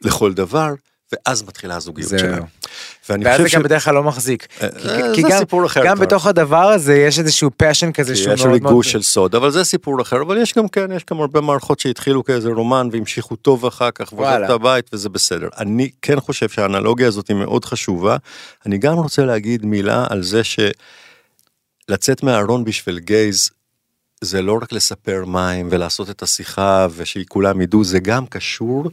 לכל 0.00 0.32
דבר 0.32 0.74
ואז 1.12 1.42
מתחילה 1.42 1.76
הזוגיות. 1.76 2.10
שלהם. 2.18 2.42
ואז 3.08 3.40
זה 3.42 3.48
גם 3.52 3.62
בדרך 3.62 3.84
כלל 3.84 3.94
לא 3.94 4.02
מחזיק. 4.02 4.46
אה, 4.62 4.68
כי- 4.70 4.88
אה, 4.88 5.14
כי 5.14 5.22
גם- 5.22 5.42
גם. 5.84 5.98
בתוך 5.98 6.26
הדבר 6.26 6.56
הזה 6.64 6.94
יש 6.96 7.18
איזשהו 7.18 7.50
passion 7.56 7.92
כזה 7.92 8.16
שהוא 8.16 8.32
יש 8.34 8.40
מאוד 8.40 8.48
מאוד... 8.62 8.70
ריגוש 8.72 8.92
של 8.92 9.02
סוד 9.02 9.34
אבל 9.34 9.50
זה 9.50 9.64
סיפור 9.64 10.02
אחר 10.02 10.22
אבל 10.22 10.38
יש 10.38 10.54
גם 10.54 10.68
כן 10.68 10.92
יש 10.92 11.02
גם 11.10 11.20
הרבה 11.20 11.40
מערכות 11.40 11.80
שהתחילו 11.80 12.24
כאיזה 12.24 12.48
רומן 12.48 12.88
והמשיכו 12.92 13.36
טוב 13.36 13.66
אחר 13.66 13.90
כך 13.90 14.12
וואלה. 14.12 14.46
את 14.46 14.50
הבית 14.50 14.90
וזה 14.92 15.08
בסדר 15.08 15.48
אני 15.58 15.90
כן 16.02 16.20
חושב 16.20 16.48
שהאנלוגיה 16.48 17.08
הזאת 17.08 17.28
היא 17.28 17.36
מאוד 17.36 17.64
חשובה 17.64 18.16
אני 18.66 18.78
גם 18.78 18.94
רוצה 18.94 19.24
להגיד 19.24 19.66
מילה 19.66 20.06
על 20.10 20.22
זה 20.22 20.40
שלצאת 21.88 22.22
מהארון 22.22 22.64
בשביל 22.64 22.98
gays 22.98 23.50
זה 24.20 24.42
לא 24.42 24.58
רק 24.62 24.72
לספר 24.72 25.24
מים 25.26 25.68
ולעשות 25.70 26.10
את 26.10 26.22
השיחה 26.22 26.86
ושכולם 26.96 27.60
ידעו 27.60 27.84
זה 27.84 27.98
גם 27.98 28.26
קשור. 28.26 28.84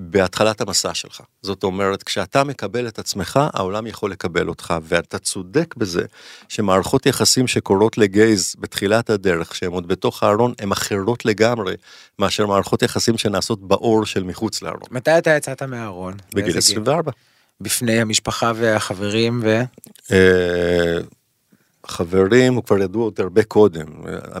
בהתחלת 0.00 0.60
המסע 0.60 0.94
שלך. 0.94 1.20
זאת 1.42 1.62
אומרת, 1.62 2.02
כשאתה 2.02 2.44
מקבל 2.44 2.88
את 2.88 2.98
עצמך, 2.98 3.40
העולם 3.52 3.86
יכול 3.86 4.10
לקבל 4.10 4.48
אותך, 4.48 4.74
ואתה 4.82 5.18
צודק 5.18 5.74
בזה 5.76 6.04
שמערכות 6.48 7.06
יחסים 7.06 7.46
שקורות 7.46 7.98
לגייז 7.98 8.54
בתחילת 8.58 9.10
הדרך, 9.10 9.54
שהן 9.54 9.72
עוד 9.72 9.88
בתוך 9.88 10.22
הארון, 10.22 10.52
הן 10.58 10.72
אחרות 10.72 11.24
לגמרי 11.24 11.74
מאשר 12.18 12.46
מערכות 12.46 12.82
יחסים 12.82 13.18
שנעשות 13.18 13.68
באור 13.68 14.06
של 14.06 14.22
מחוץ 14.22 14.62
לארון. 14.62 14.80
מתי 14.90 15.18
אתה 15.18 15.30
יצאת 15.30 15.62
מהארון? 15.62 16.14
בגיל 16.34 16.44
באיזה 16.44 16.50
גיל? 16.50 16.58
24. 16.58 17.12
בפני 17.60 18.00
המשפחה 18.00 18.52
והחברים 18.54 19.42
ו... 19.44 19.62
חברים, 21.86 22.54
הוא 22.54 22.64
כבר 22.64 22.78
ידעו 22.78 23.02
עוד 23.02 23.20
הרבה 23.20 23.42
קודם. 23.42 23.86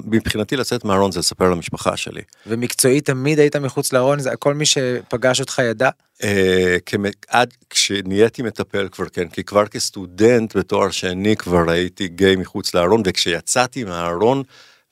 מבחינתי 0.04 0.56
לצאת 0.56 0.84
מהארון 0.84 1.12
זה 1.12 1.18
לספר 1.18 1.50
למשפחה 1.50 1.96
שלי. 1.96 2.22
ומקצועית 2.46 3.06
תמיד 3.06 3.38
היית 3.38 3.56
מחוץ 3.56 3.92
לארון, 3.92 4.18
זה 4.20 4.30
כל 4.38 4.54
מי 4.54 4.66
שפגש 4.66 5.40
אותך 5.40 5.62
ידע? 5.64 5.90
אה, 6.22 6.76
כמ- 6.86 7.04
עד 7.28 7.54
כשנהייתי 7.70 8.42
מטפל 8.42 8.88
כבר 8.92 9.08
כן, 9.08 9.28
כי 9.28 9.44
כבר 9.44 9.66
כסטודנט 9.66 10.56
בתואר 10.56 10.90
שני 10.90 11.36
כבר 11.36 11.70
הייתי 11.70 12.08
גיי 12.08 12.36
מחוץ 12.36 12.74
לארון, 12.74 13.02
וכשיצאתי 13.06 13.84
מהארון 13.84 14.42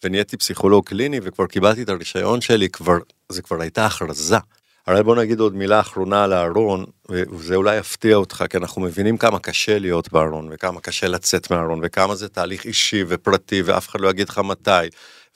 ונהייתי 0.05 0.37
פסיכולוג 0.37 0.85
קליני 0.89 1.21
וכבר 1.23 1.47
קיבלתי 1.47 1.83
את 1.83 1.89
הרישיון 1.89 2.41
שלי, 2.41 2.69
כבר, 2.69 2.99
זה 3.29 3.43
כבר 3.43 3.61
הייתה 3.61 3.87
הכרזה. 3.87 4.37
הרי 4.89 5.03
בוא 5.03 5.17
נגיד 5.17 5.41
עוד 5.41 5.55
מילה 5.55 5.81
אחרונה 5.81 6.25
על 6.25 6.33
הארון, 6.33 6.85
וזה 7.09 7.55
אולי 7.55 7.77
יפתיע 7.77 8.17
אותך, 8.17 8.45
כי 8.51 8.57
אנחנו 8.57 8.83
מבינים 8.83 9.17
כמה 9.17 9.39
קשה 9.39 9.79
להיות 9.79 10.13
בארון, 10.13 10.49
וכמה 10.53 10.81
קשה 10.81 11.09
לצאת 11.09 11.51
מהארון, 11.51 11.81
וכמה 11.83 12.15
זה 12.15 12.29
תהליך 12.29 12.65
אישי 12.65 13.05
ופרטי, 13.09 13.63
ואף 13.63 13.89
אחד 13.89 14.01
לא 14.01 14.09
יגיד 14.09 14.29
לך 14.29 14.39
מתי, 14.39 14.71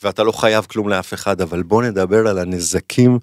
ואתה 0.03 0.23
לא 0.23 0.33
חייב 0.33 0.65
כלום 0.65 0.89
לאף 0.89 1.15
אחד, 1.15 1.41
אבל 1.41 1.63
בוא 1.63 1.83
נדבר 1.83 2.29
על 2.29 2.39
הנזקים 2.39 3.19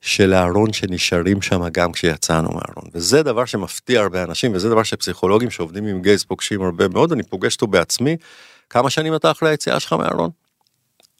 של 0.00 0.32
הארון 0.32 0.72
שנשארים 0.72 1.42
שם 1.42 1.68
גם 1.72 1.92
כשיצאנו 1.92 2.48
מהארון. 2.48 2.90
וזה 2.94 3.22
דבר 3.22 3.44
שמפתיע 3.44 4.00
הרבה 4.00 4.22
אנשים, 4.22 4.54
וזה 4.54 4.68
דבר 4.68 4.82
שפסיכולוגים 4.82 5.50
שעובדים 5.50 5.86
עם 5.86 6.02
גייז 6.02 6.24
פוגשים 6.24 6.62
הרבה 6.62 6.88
מאוד, 6.88 7.12
אני 7.12 7.22
פוגש 7.22 7.54
אותו 7.54 7.66
בעצמי. 7.66 8.16
כמה 8.70 8.90
שנים 8.90 9.14
אתה 9.14 9.30
אחרי 9.30 9.50
היציאה 9.50 9.80
שלך 9.80 9.92
מהארון? 9.92 10.30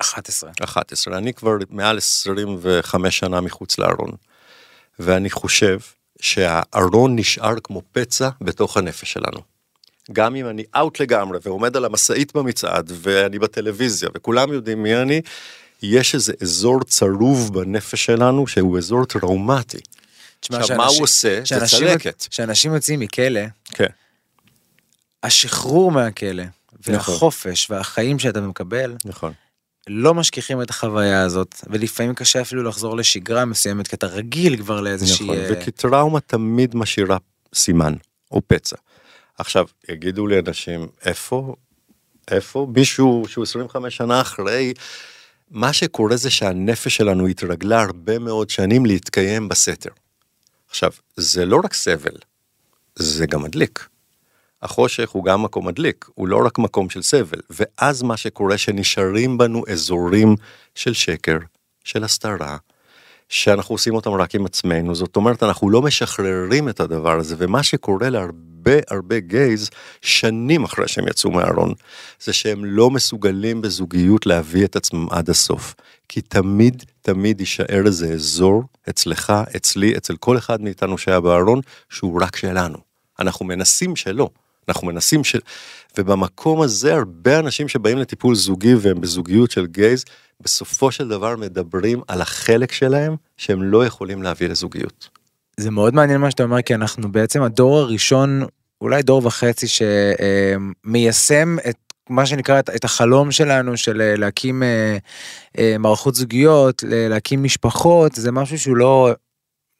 11. 0.02 0.50
11. 0.64 1.18
אני 1.18 1.34
כבר 1.34 1.52
מעל 1.70 1.98
25 1.98 3.18
שנה 3.18 3.40
מחוץ 3.40 3.78
לארון. 3.78 4.10
ואני 4.98 5.30
חושב 5.30 5.78
שהארון 6.20 7.16
נשאר 7.16 7.54
כמו 7.64 7.82
פצע 7.92 8.28
בתוך 8.40 8.76
הנפש 8.76 9.12
שלנו. 9.12 9.40
גם 10.12 10.36
אם 10.36 10.48
אני 10.48 10.64
אאוט 10.76 11.00
לגמרי 11.00 11.38
ועומד 11.42 11.76
על 11.76 11.84
המשאית 11.84 12.36
במצעד 12.36 12.92
ואני 12.94 13.38
בטלוויזיה 13.38 14.08
וכולם 14.14 14.52
יודעים 14.52 14.82
מי 14.82 14.96
אני, 14.96 15.20
יש 15.82 16.14
איזה 16.14 16.32
אזור 16.42 16.84
צרוב 16.84 17.54
בנפש 17.54 18.04
שלנו 18.04 18.46
שהוא 18.46 18.78
אזור 18.78 19.04
טראומטי. 19.04 19.78
תשמע, 20.40 20.58
עכשיו, 20.58 20.76
מה 20.76 20.86
הוא 20.86 21.02
עושה? 21.02 21.40
זה 21.44 21.66
צלקת. 21.66 22.26
שאנשים 22.30 22.74
יוצאים 22.74 23.00
מכלא, 23.00 23.40
כן. 23.64 23.86
השחרור 25.22 25.92
מהכלא, 25.92 26.44
נכון. 26.44 26.94
והחופש 26.94 27.70
והחיים 27.70 28.18
שאתה 28.18 28.40
מקבל, 28.40 28.96
נכון. 29.04 29.32
לא 29.88 30.14
משכיחים 30.14 30.62
את 30.62 30.70
החוויה 30.70 31.22
הזאת, 31.22 31.54
ולפעמים 31.66 32.14
קשה 32.14 32.40
אפילו 32.40 32.62
לחזור 32.62 32.96
לשגרה 32.96 33.44
מסוימת, 33.44 33.88
כי 33.88 33.96
אתה 33.96 34.06
רגיל 34.06 34.56
כבר 34.56 34.80
לאיזושהי... 34.80 35.26
נכון, 35.26 35.38
אה, 35.38 35.48
וכי 35.50 35.70
טראומה 35.70 36.20
תמיד 36.20 36.76
משאירה 36.76 37.16
סימן 37.54 37.94
או 38.30 38.40
פצע. 38.46 38.76
עכשיו, 39.38 39.66
יגידו 39.88 40.26
לי 40.26 40.38
אנשים, 40.38 40.86
איפה, 41.04 41.54
איפה 42.30 42.66
מישהו 42.74 43.24
שהוא 43.28 43.42
25 43.42 43.96
שנה 43.96 44.20
אחרי, 44.20 44.74
מה 45.50 45.72
שקורה 45.72 46.16
זה 46.16 46.30
שהנפש 46.30 46.96
שלנו 46.96 47.26
התרגלה 47.26 47.82
הרבה 47.82 48.18
מאוד 48.18 48.50
שנים 48.50 48.86
להתקיים 48.86 49.48
בסתר. 49.48 49.90
עכשיו, 50.70 50.90
זה 51.16 51.46
לא 51.46 51.60
רק 51.64 51.74
סבל, 51.74 52.16
זה 52.96 53.26
גם 53.26 53.42
מדליק. 53.42 53.88
החושך 54.62 55.10
הוא 55.10 55.24
גם 55.24 55.42
מקום 55.42 55.66
מדליק, 55.66 56.08
הוא 56.14 56.28
לא 56.28 56.46
רק 56.46 56.58
מקום 56.58 56.90
של 56.90 57.02
סבל, 57.02 57.40
ואז 57.50 58.02
מה 58.02 58.16
שקורה 58.16 58.58
שנשארים 58.58 59.38
בנו 59.38 59.64
אזורים 59.72 60.36
של 60.74 60.92
שקר, 60.92 61.38
של 61.84 62.04
הסתרה, 62.04 62.56
שאנחנו 63.28 63.74
עושים 63.74 63.94
אותם 63.94 64.10
רק 64.10 64.34
עם 64.34 64.46
עצמנו, 64.46 64.94
זאת 64.94 65.16
אומרת 65.16 65.42
אנחנו 65.42 65.70
לא 65.70 65.82
משחררים 65.82 66.68
את 66.68 66.80
הדבר 66.80 67.18
הזה, 67.18 67.34
ומה 67.38 67.62
שקורה 67.62 68.10
להרבה 68.10 68.78
הרבה 68.90 69.20
גייז 69.20 69.70
שנים 70.02 70.64
אחרי 70.64 70.88
שהם 70.88 71.08
יצאו 71.08 71.30
מהארון, 71.30 71.74
זה 72.20 72.32
שהם 72.32 72.64
לא 72.64 72.90
מסוגלים 72.90 73.60
בזוגיות 73.60 74.26
להביא 74.26 74.64
את 74.64 74.76
עצמם 74.76 75.06
עד 75.10 75.30
הסוף, 75.30 75.74
כי 76.08 76.20
תמיד 76.20 76.84
תמיד 77.02 77.40
יישאר 77.40 77.86
איזה 77.86 78.12
אזור 78.12 78.62
אצלך, 78.88 79.32
אצלי, 79.56 79.96
אצל 79.96 80.16
כל 80.16 80.38
אחד 80.38 80.62
מאיתנו 80.62 80.98
שהיה 80.98 81.20
בארון, 81.20 81.60
שהוא 81.88 82.22
רק 82.22 82.36
שלנו. 82.36 82.78
אנחנו 83.18 83.46
מנסים 83.46 83.96
שלא, 83.96 84.28
אנחנו 84.68 84.86
מנסים 84.86 85.24
של... 85.24 85.38
ובמקום 85.98 86.60
הזה 86.60 86.94
הרבה 86.94 87.38
אנשים 87.38 87.68
שבאים 87.68 87.98
לטיפול 87.98 88.34
זוגי 88.34 88.74
והם 88.74 89.00
בזוגיות 89.00 89.50
של 89.50 89.66
גייז, 89.66 90.04
בסופו 90.40 90.92
של 90.92 91.08
דבר 91.08 91.36
מדברים 91.36 92.00
על 92.08 92.20
החלק 92.20 92.72
שלהם 92.72 93.16
שהם 93.36 93.62
לא 93.62 93.86
יכולים 93.86 94.22
להביא 94.22 94.48
לזוגיות. 94.48 95.08
זה 95.56 95.70
מאוד 95.70 95.94
מעניין 95.94 96.20
מה 96.20 96.30
שאתה 96.30 96.42
אומר, 96.42 96.62
כי 96.62 96.74
אנחנו 96.74 97.12
בעצם 97.12 97.42
הדור 97.42 97.78
הראשון, 97.78 98.42
אולי 98.80 99.02
דור 99.02 99.26
וחצי, 99.26 99.66
שמיישם 99.68 101.56
את 101.68 101.76
מה 102.10 102.26
שנקרא 102.26 102.58
את, 102.58 102.84
החלום 102.84 103.30
שלנו 103.30 103.76
של 103.76 104.00
אה, 104.00 104.16
להקים 104.16 104.62
אה, 104.62 104.96
אה, 105.58 105.76
מערכות 105.78 106.14
זוגיות, 106.14 106.84
להקים 106.86 107.42
משפחות, 107.42 108.14
זה 108.14 108.32
משהו 108.32 108.58
שהוא 108.58 108.76
לא, 108.76 109.10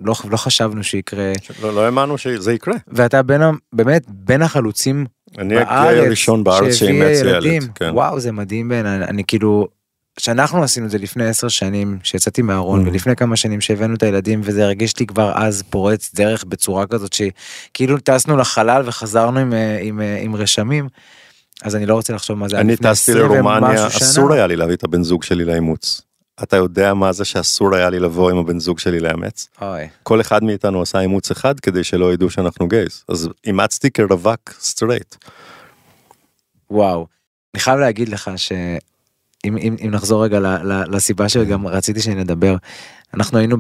לא, 0.01 0.15
לא 0.31 0.37
חשבנו 0.37 0.85
שיקרה. 0.85 1.33
לא, 1.63 1.75
לא 1.75 1.81
האמנו 1.81 2.19
שזה 2.19 2.53
יקרה. 2.53 2.75
ואתה 2.89 3.23
בין, 3.23 3.43
באמת 3.73 4.03
בין 4.09 4.43
החלוצים 4.43 5.07
אני 5.39 5.55
בארץ, 5.55 6.07
הראשון 6.07 6.45
בארץ 6.45 6.75
שאימץ 6.75 7.19
ילד. 7.21 7.69
כן. 7.75 7.91
וואו, 7.95 8.21
זה 8.21 8.33
מדהים 8.33 8.69
בעיניי, 8.69 8.97
אני, 8.97 9.05
אני 9.05 9.25
כאילו, 9.25 9.69
שאנחנו 10.19 10.63
עשינו 10.63 10.87
את 10.87 10.91
זה 10.91 10.99
לפני 10.99 11.29
עשר 11.29 11.49
שנים 11.49 11.99
שיצאתי 12.03 12.43
מהארון 12.43 12.87
mm. 12.87 12.89
ולפני 12.89 13.17
כמה 13.17 13.37
שנים 13.37 13.61
שהבאנו 13.61 13.95
את 13.95 14.03
הילדים 14.03 14.41
וזה 14.45 14.65
הרגיש 14.65 14.99
לי 15.01 15.07
כבר 15.07 15.33
אז 15.35 15.63
פורץ 15.71 16.11
דרך 16.15 16.45
בצורה 16.45 16.87
כזאת 16.87 17.13
שכאילו 17.13 17.99
טסנו 17.99 18.37
לחלל 18.37 18.83
וחזרנו 18.87 19.41
עם, 19.41 19.53
אה, 19.53 19.79
עם, 19.83 20.01
אה, 20.01 20.19
עם 20.21 20.37
רשמים. 20.37 20.89
אז 21.63 21.77
אני 21.77 21.87
לא 21.87 21.95
רוצה 21.95 22.13
לחשוב 22.13 22.39
מה 22.39 22.49
זה 22.49 22.61
אני 22.61 22.77
טסתי 22.77 23.15
לרומניה 23.15 23.87
אסור 23.87 24.33
היה 24.33 24.47
לי 24.47 24.57
להביא 24.57 24.75
את 24.75 24.85
הבן 24.85 25.03
זוג 25.03 25.23
שלי 25.23 25.45
לאימוץ. 25.45 26.03
אתה 26.43 26.57
יודע 26.57 26.95
מה 26.95 27.13
זה 27.13 27.25
שאסור 27.25 27.75
היה 27.75 27.91
לי 27.91 28.01
לבוא 28.01 28.31
עם 28.31 28.39
הבן 28.39 28.59
זוג 28.59 28.79
שלי 28.79 29.01
לאמץ? 29.01 29.49
אוי. 29.63 29.89
כל 30.03 30.21
אחד 30.21 30.45
מאיתנו 30.45 30.83
עשה 30.83 31.01
אימוץ 31.01 31.31
אחד 31.31 31.61
כדי 31.61 31.85
שלא 31.85 32.13
ידעו 32.13 32.31
שאנחנו 32.31 32.69
gays 32.69 33.05
אז 33.09 33.29
אימצתי 33.45 33.91
כרווק 33.91 34.51
סטרייט. 34.61 35.15
וואו. 36.71 37.07
אני 37.55 37.61
חייב 37.61 37.79
להגיד 37.79 38.09
לך 38.09 38.31
ש... 38.37 38.53
אם, 39.45 39.57
אם, 39.57 39.77
אם 39.85 39.91
נחזור 39.91 40.25
רגע 40.25 40.41
ל, 40.41 40.47
ל, 40.47 40.97
לסיבה 40.97 41.29
שגם 41.29 41.67
רציתי 41.67 42.01
שנדבר, 42.01 42.57
אנחנו 43.15 43.39
היינו 43.39 43.57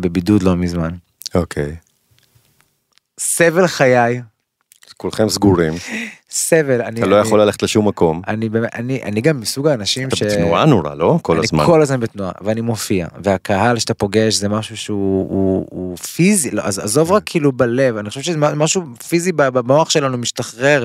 בבידוד 0.00 0.42
לא 0.42 0.56
מזמן. 0.56 0.90
אוקיי. 1.34 1.76
סבל 3.20 3.66
חיי. 3.66 4.22
כולכם 4.96 5.28
סגורים. 5.28 5.72
סבל. 6.30 6.82
אני, 6.82 7.00
אתה 7.00 7.06
לא 7.06 7.16
יכול 7.16 7.40
ללכת 7.40 7.62
לשום 7.62 7.88
מקום. 7.88 8.22
אני 8.28 8.48
אני, 8.74 9.02
אני 9.02 9.20
גם 9.20 9.40
מסוג 9.40 9.66
האנשים 9.66 10.10
ש... 10.10 10.22
אתה 10.22 10.34
בתנועה 10.34 10.64
נורא, 10.64 10.94
לא? 10.94 11.18
כל 11.22 11.32
אני 11.32 11.44
הזמן. 11.44 11.66
כל 11.66 11.82
הזמן 11.82 12.00
בתנועה, 12.00 12.32
ואני 12.40 12.60
מופיע, 12.60 13.06
והקהל 13.22 13.78
שאתה 13.78 13.94
פוגש 13.94 14.34
זה 14.34 14.48
משהו 14.48 14.76
שהוא 14.76 15.28
הוא, 15.30 15.66
הוא 15.70 15.96
פיזי, 15.96 16.50
לא, 16.50 16.62
אז 16.62 16.78
עזוב 16.78 17.12
רק 17.12 17.22
כאילו 17.26 17.52
בלב, 17.52 17.96
אני 17.96 18.08
חושב 18.08 18.20
שזה 18.20 18.38
משהו 18.38 18.82
פיזי 19.08 19.32
במוח 19.32 19.90
שלנו 19.90 20.18
משתחרר. 20.18 20.84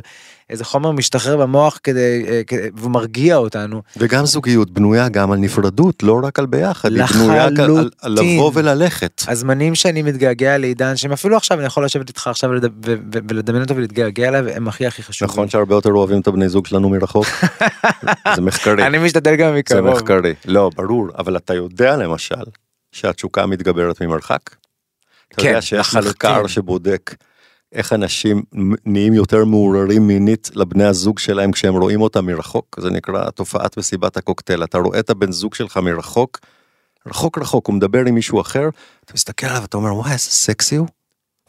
איזה 0.50 0.66
חומר 0.66 0.92
משתחרר 0.92 1.38
במוח 1.38 1.80
כדי, 1.84 2.26
אה, 2.28 2.42
כדי 2.48 2.70
ומרגיע 2.78 3.36
אותנו. 3.36 3.82
וגם 3.98 4.26
זוגיות 4.26 4.72
בנויה 4.72 5.10
גם 5.10 5.32
על 5.32 5.40
נפרדות, 5.40 6.04
לא 6.04 6.20
רק 6.24 6.40
על 6.40 6.46
ביחד, 6.46 6.92
לחלוטין. 6.92 7.32
היא 7.32 7.50
בנויה 7.50 7.80
על, 7.80 7.90
על 8.02 8.12
לבוא 8.12 8.52
וללכת. 8.54 9.22
הזמנים 9.28 9.76
שאני 9.76 10.02
מתגעגע 10.02 10.58
לעידן, 10.58 10.96
שהם 10.96 11.12
אפילו 11.12 11.38
עכשיו 11.38 11.58
אני 11.58 11.68
יכול 11.68 11.86
לשבת 11.86 12.10
איתך 12.10 12.28
עכשיו 12.28 12.50
ולדמיין 13.30 13.64
אותו 13.64 13.76
ולהתגעגע 13.76 14.28
אליו, 14.28 14.50
הם 14.50 14.68
הכי 14.68 14.86
הכי 14.86 15.04
חשובים. 15.04 15.34
נכון 15.34 15.50
שהרבה 15.50 15.76
יותר 15.76 15.90
אוהבים 15.90 16.22
את 16.22 16.28
הבני 16.28 16.50
זוג 16.50 16.68
שלנו 16.68 16.90
מרחוק? 16.90 17.26
זה 18.36 18.42
מחקרי. 18.42 18.88
אני 18.88 18.98
משתדל 18.98 19.36
גם 19.36 19.56
מקרוב. 19.56 19.86
זה 19.86 19.92
מחקרי. 19.94 20.34
לא, 20.46 20.70
ברור, 20.76 21.08
אבל 21.18 21.38
אתה 21.38 21.54
יודע 21.54 21.98
למשל 21.98 22.36
שהתשוקה 22.92 23.46
מתגברת 23.46 24.02
ממרחק? 24.02 24.40
אתה 25.28 25.42
כן, 25.42 25.48
יודע 25.48 25.62
שיש 25.62 25.96
מחקר 25.96 26.48
שבודק 26.48 27.16
איך 27.76 27.94
אנשים 27.94 28.44
נהיים 28.86 29.14
יותר 29.14 29.46
מעוררים 29.46 30.08
מינית 30.08 30.50
לבני 30.56 30.84
הזוג 30.84 31.20
שלהם 31.20 31.52
כשהם 31.52 31.76
רואים 31.76 32.02
אותם 32.02 32.26
מרחוק, 32.26 32.80
זה 32.80 32.90
נקרא 32.90 33.30
תופעת 33.30 33.78
מסיבת 33.78 34.18
הקוקטייל, 34.18 34.64
אתה 34.64 34.78
רואה 34.78 35.00
את 35.00 35.10
הבן 35.10 35.32
זוג 35.32 35.56
שלך 35.56 35.78
מרחוק, 35.78 36.40
רחוק 37.08 37.38
רחוק, 37.38 37.68
הוא 37.68 37.76
מדבר 37.76 38.00
עם 38.00 38.16
מישהו 38.16 38.42
אחר, 38.42 38.70
אתה 39.06 39.14
מסתכל 39.14 39.48
עליו 39.48 39.62
ואתה 39.62 39.78
אומר 39.78 39.96
וואי 39.96 40.12
איזה 40.12 40.24
סקסי 40.24 40.76
הוא. 40.76 40.88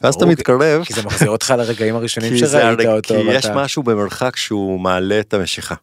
ואז 0.01 0.15
אתה 0.15 0.25
מתקרב. 0.25 0.83
כי 0.83 0.93
זה 0.93 1.01
מחזיר 1.01 1.29
אותך 1.29 1.53
לרגעים 1.57 1.95
הראשונים 1.95 2.37
שראית 2.47 2.79
אותו. 2.87 3.15
כי 3.15 3.21
יש 3.31 3.45
משהו 3.45 3.83
במרחק 3.83 4.35
שהוא 4.35 4.79
מעלה 4.79 5.19
את 5.19 5.33
המשיכה. 5.33 5.75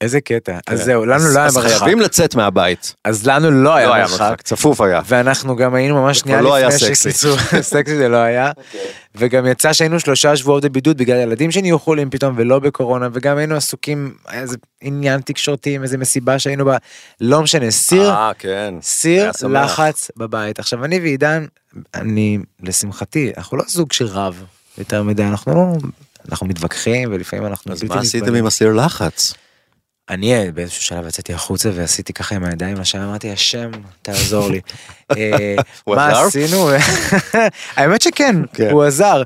איזה 0.00 0.20
קטע. 0.20 0.58
אז 0.66 0.78
כן. 0.78 0.84
זהו, 0.84 1.04
לנו 1.04 1.24
לא 1.34 1.38
היה 1.38 1.50
מרחק. 1.54 1.70
אז 1.70 1.78
חייבים 1.78 2.00
לצאת 2.00 2.34
מהבית. 2.34 2.94
אז 3.04 3.26
לנו 3.26 3.50
לא 3.50 3.74
היה 3.74 3.88
לא 3.88 3.94
מרחק. 3.94 4.42
צפוף 4.42 4.80
היה. 4.80 5.00
ואנחנו 5.06 5.56
גם 5.56 5.74
היינו 5.74 6.02
ממש 6.02 6.18
שנייה 6.18 6.40
לפני 6.40 6.62
לא 6.62 6.94
שקיצור, 6.94 7.36
סקסי 7.60 7.96
זה 7.96 8.08
לא 8.08 8.16
היה. 8.16 8.50
אוקיי. 8.56 8.80
וגם 9.14 9.46
יצא 9.46 9.72
שהיינו 9.72 10.00
שלושה 10.00 10.36
שבועות 10.36 10.64
בבידוד 10.64 10.98
בגלל 10.98 11.16
ילדים 11.16 11.50
שנהיו 11.50 11.78
חולים 11.78 12.10
פתאום 12.10 12.34
ולא 12.36 12.58
בקורונה, 12.58 13.08
וגם 13.12 13.36
היינו 13.36 13.56
עסוקים, 13.56 14.14
איזה 14.32 14.56
עניין 14.80 15.20
תקשורתי 15.20 15.74
עם 15.74 15.82
איזה 15.82 15.98
מסיבה 15.98 16.38
שהיינו 16.38 16.64
בה, 16.64 16.76
לא 17.20 17.42
משנה, 17.42 17.70
סיר, 17.70 18.10
אה, 18.10 18.32
כן. 18.38 18.74
סיר 18.82 19.30
לחץ 19.48 20.10
בבית. 20.16 20.58
עכשיו 20.58 20.84
אני 20.84 20.98
ועידן, 20.98 21.46
אני, 21.94 22.38
לשמחתי, 22.62 23.32
אנחנו 23.36 23.56
לא 23.56 23.64
זוג 23.68 23.92
שרב 23.92 24.44
יותר 24.78 25.02
מדי, 25.02 25.22
אנחנו 25.22 25.54
לא... 25.54 25.88
אנחנו 26.30 26.46
מתווכחים 26.46 27.12
ולפעמים 27.12 27.46
אנחנו 27.46 27.72
אז 27.72 27.82
מה 27.82 28.00
עשיתם 28.00 28.34
עם 28.34 28.46
הסיר 28.46 28.72
לחץ? 28.72 29.34
אני 30.10 30.50
באיזשהו 30.54 30.82
שלב 30.82 31.06
יצאתי 31.06 31.32
החוצה 31.32 31.70
ועשיתי 31.74 32.12
ככה 32.12 32.34
עם 32.34 32.44
הידיים 32.44 32.76
לשם 32.80 32.98
אמרתי 32.98 33.32
השם 33.32 33.70
תעזור 34.02 34.50
לי. 34.50 34.60
אה, 35.16 35.54
מה 35.86 36.22
עשינו? 36.22 36.68
האמת 37.76 38.02
שכן 38.02 38.36
כן. 38.52 38.70
הוא 38.70 38.84
עזר. 38.84 39.22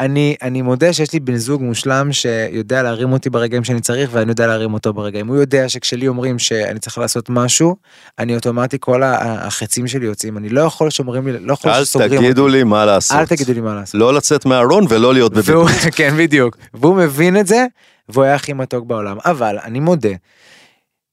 אני 0.00 0.36
אני 0.42 0.62
מודה 0.62 0.92
שיש 0.92 1.12
לי 1.12 1.20
בן 1.20 1.36
זוג 1.36 1.62
מושלם 1.62 2.12
שיודע 2.12 2.82
להרים 2.82 3.12
אותי 3.12 3.30
ברגעים 3.30 3.64
שאני 3.64 3.80
צריך 3.80 4.10
ואני 4.12 4.30
יודע 4.30 4.46
להרים 4.46 4.74
אותו 4.74 4.92
ברגעים 4.92 5.26
הוא 5.26 5.36
יודע 5.36 5.68
שכשלי 5.68 6.08
אומרים 6.08 6.38
שאני 6.38 6.78
צריך 6.78 6.98
לעשות 6.98 7.30
משהו 7.30 7.76
אני 8.18 8.34
אוטומטי 8.34 8.76
כל 8.80 9.02
החצים 9.04 9.86
שלי 9.86 10.06
יוצאים 10.06 10.36
אני 10.36 10.48
לא 10.48 10.60
יכול 10.60 10.90
שאומרים 10.90 11.26
לי 11.26 11.38
לא 11.40 11.52
יכול 11.52 11.72
שסוגרים 11.84 12.12
אותי. 12.12 12.16
אל 12.16 12.22
תגידו 12.22 12.48
לי 12.48 12.64
מה 12.64 12.84
לעשות. 12.84 13.16
אל 13.16 13.26
תגידו 13.26 13.52
לי 13.52 13.60
מה 13.60 13.74
לעשות. 13.74 14.00
לא 14.00 14.14
לצאת 14.14 14.46
מהארון 14.46 14.86
ולא 14.88 15.14
להיות 15.14 15.32
בבידוד. 15.32 15.68
כן 15.96 16.14
בדיוק 16.16 16.56
והוא 16.74 16.96
מבין 16.96 17.36
את 17.36 17.46
זה 17.46 17.66
והוא 18.12 18.24
היה 18.24 18.34
הכי 18.34 18.52
מתוק 18.52 18.86
בעולם 18.86 19.16
אבל 19.24 19.58
אני 19.64 19.80
מודה. 19.80 20.14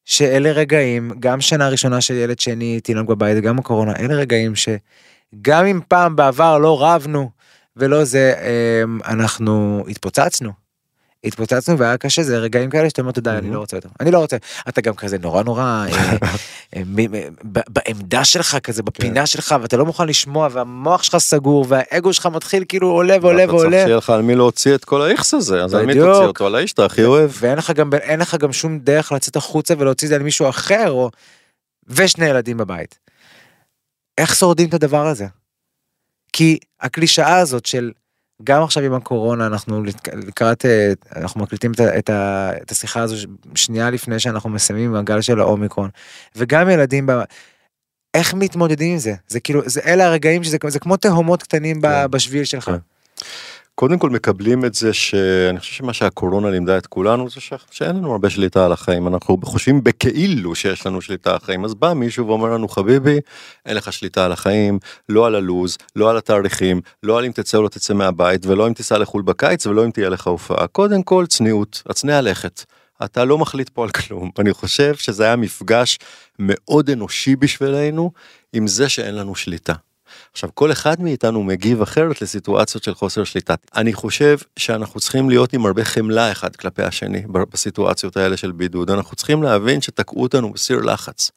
שאלה 0.06 0.52
רגעים 0.52 1.12
גם 1.20 1.42
שנה 1.42 1.70
ראשונה 1.70 2.02
של 2.02 2.14
ילד 2.14 2.40
שני 2.40 2.80
תינוק 2.80 3.10
בבית 3.10 3.44
גם 3.44 3.60
הקורונה 3.60 3.94
אלה 4.00 4.14
רגעים 4.16 4.54
שגם 4.56 5.66
אם 5.66 5.80
פעם 5.88 6.16
בעבר 6.16 6.58
לא 6.58 6.84
רבנו 6.84 7.30
ולא 7.76 8.04
זה 8.04 8.34
אמ, 8.84 9.00
אנחנו 9.06 9.84
התפוצצנו. 9.88 10.67
התפוצצנו 11.24 11.78
והיה 11.78 11.98
קשה 11.98 12.24
זה 12.24 12.38
רגעים 12.38 12.70
כאלה 12.70 12.90
שאתה 12.90 13.02
אומר 13.02 13.12
תודה 13.12 13.38
אני 13.38 13.52
לא 13.52 13.60
רוצה 13.60 13.78
יותר 13.78 13.90
אני 14.00 14.12
לא 14.12 14.20
רוצה 14.20 14.38
אתה 14.70 14.82
גם 14.82 14.96
כזה 14.96 15.18
נורא 15.18 15.44
נורא 15.44 15.62
אה, 15.62 16.14
אה, 16.76 16.82
בעמדה 17.68 18.24
שלך 18.24 18.58
כזה 18.64 18.84
בפינה 18.84 19.20
כן. 19.20 19.26
שלך 19.26 19.56
ואתה 19.62 19.78
לא 19.78 19.86
מוכן 19.86 20.08
לשמוע 20.08 20.48
והמוח 20.52 21.04
שלך 21.04 21.18
סגור 21.18 21.66
והאגו 21.68 22.14
שלך 22.14 22.26
מתחיל 22.26 22.64
כאילו 22.68 22.92
עולה 22.92 23.18
ועולה 23.22 23.46
ועולה. 23.48 23.68
אתה 23.68 23.70
צריך 23.70 23.84
שיהיה 23.84 23.98
לך 23.98 24.10
על 24.10 24.22
מי 24.22 24.36
להוציא 24.36 24.76
את 24.76 24.86
כל 24.86 25.02
האיכס 25.02 25.34
הזה 25.34 25.64
אז 25.64 25.74
על 25.74 25.86
מי 25.86 25.94
תוציא 25.94 26.26
אותו 26.26 26.46
על 26.46 26.56
האיש 26.56 26.70
שאתה 26.70 26.86
הכי 26.86 27.04
אוהב. 27.04 27.32
ואין 27.40 27.58
לך 27.58 27.72
גם 27.72 27.90
אין 27.94 28.20
לך 28.20 28.36
גם 28.36 28.54
שום 28.54 28.80
דרך 28.80 29.12
לצאת 29.12 29.36
החוצה 29.36 29.74
ולהוציא 29.78 30.08
את 30.08 30.10
זה 30.10 30.16
על 30.16 30.24
מישהו 30.24 30.50
אחר 30.50 30.92
או 30.92 31.10
ושני 31.88 32.26
ילדים 32.26 32.58
בבית. 32.58 33.00
איך 34.18 34.36
שורדים 34.36 34.70
את 34.70 34.74
הדבר 34.74 35.08
הזה? 35.08 35.26
כי 36.34 36.60
הקלישאה 36.82 37.38
הזאת 37.38 37.66
של 37.66 37.92
גם 38.44 38.64
עכשיו 38.64 38.84
עם 38.84 38.94
הקורונה 38.94 39.48
אנחנו 39.48 39.84
לקראת 40.14 40.66
אה, 40.66 40.94
אנחנו 41.16 41.42
מקליטים 41.42 41.72
את, 41.72 41.80
את, 41.80 42.10
את 42.62 42.72
השיחה 42.72 43.02
הזו 43.02 43.28
שנייה 43.56 43.90
לפני 43.90 44.20
שאנחנו 44.20 44.50
מסיימים 44.50 44.90
עם 44.90 44.96
הגל 44.96 45.22
של 45.22 45.40
האומיקרון 45.40 45.90
וגם 46.36 46.70
ילדים 46.70 47.06
ב... 47.06 47.12
איך 48.14 48.34
מתמודדים 48.34 48.92
עם 48.92 48.98
זה 48.98 49.14
זה 49.28 49.40
כאילו 49.40 49.62
זה 49.66 49.82
אלה 49.86 50.06
הרגעים 50.06 50.44
שזה 50.44 50.58
זה 50.68 50.80
כמו 50.80 50.98
תהומות 50.98 51.44
קטנים 51.44 51.82
כן. 51.82 52.12
בשביל 52.12 52.44
שלך. 52.44 52.66
כן. 52.66 52.78
קודם 53.80 54.00
כל 54.00 54.10
מקבלים 54.10 54.66
את 54.66 54.74
זה 54.74 54.94
שאני 54.94 55.60
חושב 55.60 55.74
שמה 55.74 55.94
שהקורונה 55.94 56.50
לימדה 56.50 56.78
את 56.78 56.88
כולנו 56.88 57.30
זה. 57.30 57.40
שאין 57.72 57.96
לנו 57.96 58.12
הרבה 58.12 58.30
שליטה 58.30 58.66
על 58.66 58.72
החיים 58.72 59.08
אנחנו 59.08 59.38
חושבים 59.44 59.84
בכאילו 59.84 60.56
שיש 60.56 60.86
לנו 60.86 61.02
שליטה 61.02 61.30
על 61.30 61.36
החיים 61.36 61.66
אז 61.66 61.74
בא 61.74 61.94
מישהו 61.94 62.28
ואומר 62.28 62.54
לנו 62.54 62.68
חביבי 62.68 63.20
אין 63.66 63.78
לך 63.78 63.94
שליטה 63.94 64.26
על 64.26 64.32
החיים 64.32 64.80
לא 65.10 65.28
על 65.28 65.36
הלוז 65.36 65.78
לא 65.96 66.10
על 66.10 66.18
התאריכים 66.18 66.82
לא 67.04 67.18
על 67.18 67.26
אם 67.26 67.32
תצא 67.32 67.58
או 67.58 67.64
לא 67.64 67.70
תצא 67.70 67.94
מהבית 67.94 68.46
ולא 68.46 68.68
אם 68.68 68.74
תיסע 68.74 68.98
לחו"ל 68.98 69.22
בקיץ 69.22 69.66
ולא 69.66 69.86
אם 69.86 69.92
תהיה 69.92 70.10
לך 70.10 70.28
הופעה 70.28 70.68
קודם 70.68 71.04
כל 71.04 71.26
צניעות 71.26 71.84
הצנע 71.90 72.22
לכת. 72.22 72.64
אתה 73.06 73.26
לא 73.26 73.38
מחליט 73.38 73.70
פה 73.70 73.84
על 73.84 73.90
כלום 73.90 74.32
אני 74.40 74.54
חושב 74.54 74.96
שזה 74.96 75.24
היה 75.24 75.36
מפגש 75.36 76.00
מאוד 76.40 76.90
אנושי 76.90 77.36
בשבילנו 77.36 78.12
עם 78.54 78.68
זה 78.68 78.90
שאין 78.90 79.16
לנו 79.16 79.36
שליטה. 79.36 79.74
עכשיו 80.32 80.50
כל 80.54 80.72
אחד 80.72 81.02
מאיתנו 81.02 81.44
מגיב 81.44 81.82
אחרת 81.82 82.22
לסיטואציות 82.22 82.84
של 82.84 82.94
חוסר 82.94 83.24
שליטה. 83.24 83.56
אני 83.76 83.94
חושב 83.94 84.38
שאנחנו 84.60 85.00
צריכים 85.00 85.30
להיות 85.30 85.54
עם 85.54 85.66
הרבה 85.66 85.84
חמלה 85.84 86.32
אחד 86.32 86.56
כלפי 86.56 86.84
השני 86.84 87.24
בסיטואציות 87.28 88.18
האלה 88.18 88.38
של 88.38 88.52
בידוד 88.52 88.92
אנחנו 88.92 89.16
צריכים 89.16 89.44
להבין 89.44 89.82
שתקעו 89.82 90.22
אותנו 90.22 90.54
בסיר 90.54 90.78
לחץ. 90.82 91.32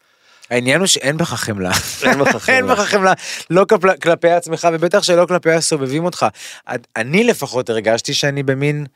העניין 0.50 0.80
הוא 0.80 0.86
שאין 0.86 1.16
בך 1.16 1.34
חמלה. 1.34 1.70
אין 2.02 2.18
בך 2.18 2.36
חמלה. 2.36 2.54
אין 2.56 2.66
בך 2.66 2.80
חמלה, 2.80 3.12
לא 3.50 3.66
כלפ- 3.72 4.00
כלפי 4.02 4.30
עצמך 4.30 4.68
ובטח 4.72 5.02
שלא 5.02 5.26
כלפי 5.26 5.50
הסובבים 5.50 6.04
אותך. 6.04 6.26
אני 6.96 7.24
לפחות 7.24 7.70
הרגשתי 7.70 8.14
שאני 8.14 8.42
במין, 8.42 8.86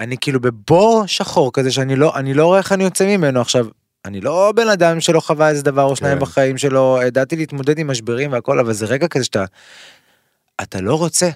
אני 0.00 0.16
כאילו 0.20 0.40
בבור 0.40 1.04
שחור 1.06 1.52
כזה 1.52 1.72
שאני 1.72 1.96
לא, 1.96 2.16
אני 2.16 2.34
לא 2.34 2.46
רואה 2.46 2.58
איך 2.58 2.72
אני 2.72 2.84
יוצא 2.84 3.06
ממנו 3.06 3.40
עכשיו. 3.40 3.66
אני 4.04 4.20
לא 4.20 4.52
בן 4.56 4.68
אדם 4.68 5.00
שלא 5.00 5.20
חווה 5.20 5.48
איזה 5.48 5.62
דבר 5.62 5.82
או 5.82 5.96
שניים 5.96 6.18
כן. 6.18 6.22
בחיים 6.22 6.58
שלו, 6.58 6.98
ידעתי 7.06 7.36
להתמודד 7.36 7.78
עם 7.78 7.90
משברים 7.90 8.32
והכל, 8.32 8.58
אבל 8.58 8.72
זה 8.72 8.86
רגע 8.86 9.08
כזה 9.08 9.24
שאתה, 9.24 9.44
אתה 10.62 10.80
לא 10.80 10.94
רוצה. 10.94 11.30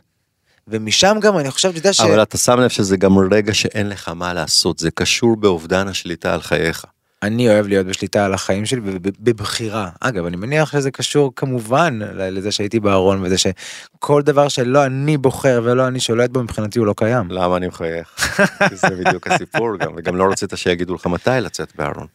ומשם 0.68 1.16
גם 1.20 1.38
אני 1.38 1.50
חושב, 1.50 1.68
אתה 1.68 1.78
יודע 1.78 1.92
ש... 1.92 2.00
אבל 2.00 2.22
אתה 2.22 2.38
שם 2.38 2.60
לב 2.60 2.68
שזה 2.68 2.96
גם 2.96 3.18
רגע 3.18 3.54
שאין 3.54 3.88
לך 3.88 4.08
מה 4.08 4.34
לעשות 4.34 4.78
זה 4.78 4.90
קשור 4.90 5.36
באובדן 5.36 5.88
השליטה 5.88 6.34
על 6.34 6.42
חייך. 6.42 6.84
אני 7.22 7.48
אוהב 7.48 7.66
להיות 7.66 7.86
בשליטה 7.86 8.24
על 8.24 8.34
החיים 8.34 8.66
שלי 8.66 8.80
בבחירה. 9.20 9.88
אגב, 10.00 10.26
אני 10.26 10.36
מניח 10.36 10.72
שזה 10.72 10.90
קשור 10.90 11.32
כמובן 11.36 11.98
לזה 12.14 12.52
שהייתי 12.52 12.80
בארון 12.80 13.22
וזה 13.22 13.36
שכל 13.38 14.22
דבר 14.22 14.48
שלא 14.48 14.86
אני 14.86 15.16
בוחר 15.16 15.60
ולא 15.64 15.86
אני 15.86 16.00
שולט 16.00 16.30
בו 16.30 16.42
מבחינתי 16.42 16.78
הוא 16.78 16.86
לא 16.86 16.94
קיים. 16.96 17.30
למה 17.30 17.56
אני 17.56 17.66
מחייך? 17.66 18.38
זה 18.74 18.88
בדיוק 18.88 19.26
הסיפור 19.26 19.76
גם 19.76 19.92
וגם 19.96 20.16
לא 20.16 20.24
רצית 20.30 20.52
שיגידו 20.54 20.94
לך 20.94 21.06
מתי 21.06 21.30
לצאת 21.40 21.72
בארון. 21.76 22.06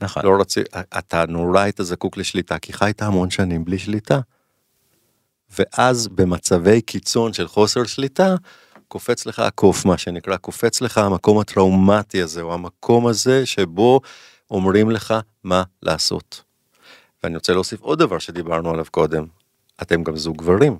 נכון. 0.00 0.22
לא 0.24 0.40
רצית 0.40 0.66
אתה 0.98 1.24
נורא 1.28 1.60
היית 1.60 1.80
זקוק 1.82 2.16
לשליטה 2.16 2.58
כי 2.58 2.72
חיית 2.72 3.02
המון 3.02 3.30
שנים 3.30 3.64
בלי 3.64 3.78
שליטה. 3.78 4.20
ואז 5.58 6.08
במצבי 6.08 6.80
קיצון 6.80 7.32
של 7.32 7.48
חוסר 7.48 7.84
שליטה 7.84 8.34
קופץ 8.88 9.26
לך 9.26 9.38
הקוף 9.38 9.84
מה 9.84 9.98
שנקרא 9.98 10.36
קופץ 10.36 10.80
לך 10.80 10.98
המקום 10.98 11.38
הטראומטי 11.38 12.22
הזה 12.22 12.42
או 12.42 12.54
המקום 12.54 13.06
הזה 13.06 13.46
שבו 13.46 14.00
אומרים 14.50 14.90
לך 14.90 15.14
מה 15.44 15.62
לעשות. 15.82 16.42
ואני 17.22 17.34
רוצה 17.34 17.52
להוסיף 17.52 17.80
עוד 17.80 17.98
דבר 17.98 18.18
שדיברנו 18.18 18.70
עליו 18.70 18.84
קודם 18.90 19.26
אתם 19.82 20.02
גם 20.02 20.16
זוג 20.16 20.36
גברים. 20.36 20.78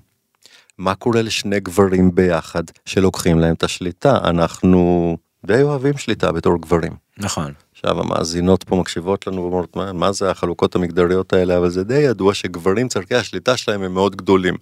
מה 0.77 0.95
קורה 0.95 1.21
לשני 1.21 1.59
גברים 1.59 2.15
ביחד 2.15 2.63
שלוקחים 2.85 3.39
להם 3.39 3.53
את 3.53 3.63
השליטה 3.63 4.17
אנחנו 4.23 5.17
די 5.45 5.61
אוהבים 5.61 5.97
שליטה 5.97 6.31
בתור 6.31 6.61
גברים. 6.61 6.91
נכון. 7.17 7.53
עכשיו 7.73 7.99
המאזינות 7.99 8.63
פה 8.63 8.75
מקשיבות 8.75 9.27
לנו 9.27 9.41
ואומרות 9.41 9.75
מה, 9.75 9.93
מה 9.93 10.11
זה 10.11 10.31
החלוקות 10.31 10.75
המגדריות 10.75 11.33
האלה 11.33 11.57
אבל 11.57 11.69
זה 11.69 11.83
די 11.83 11.97
ידוע 11.97 12.33
שגברים 12.33 12.87
צורכי 12.87 13.15
השליטה 13.15 13.57
שלהם 13.57 13.83
הם 13.83 13.93
מאוד 13.93 14.15
גדולים. 14.15 14.55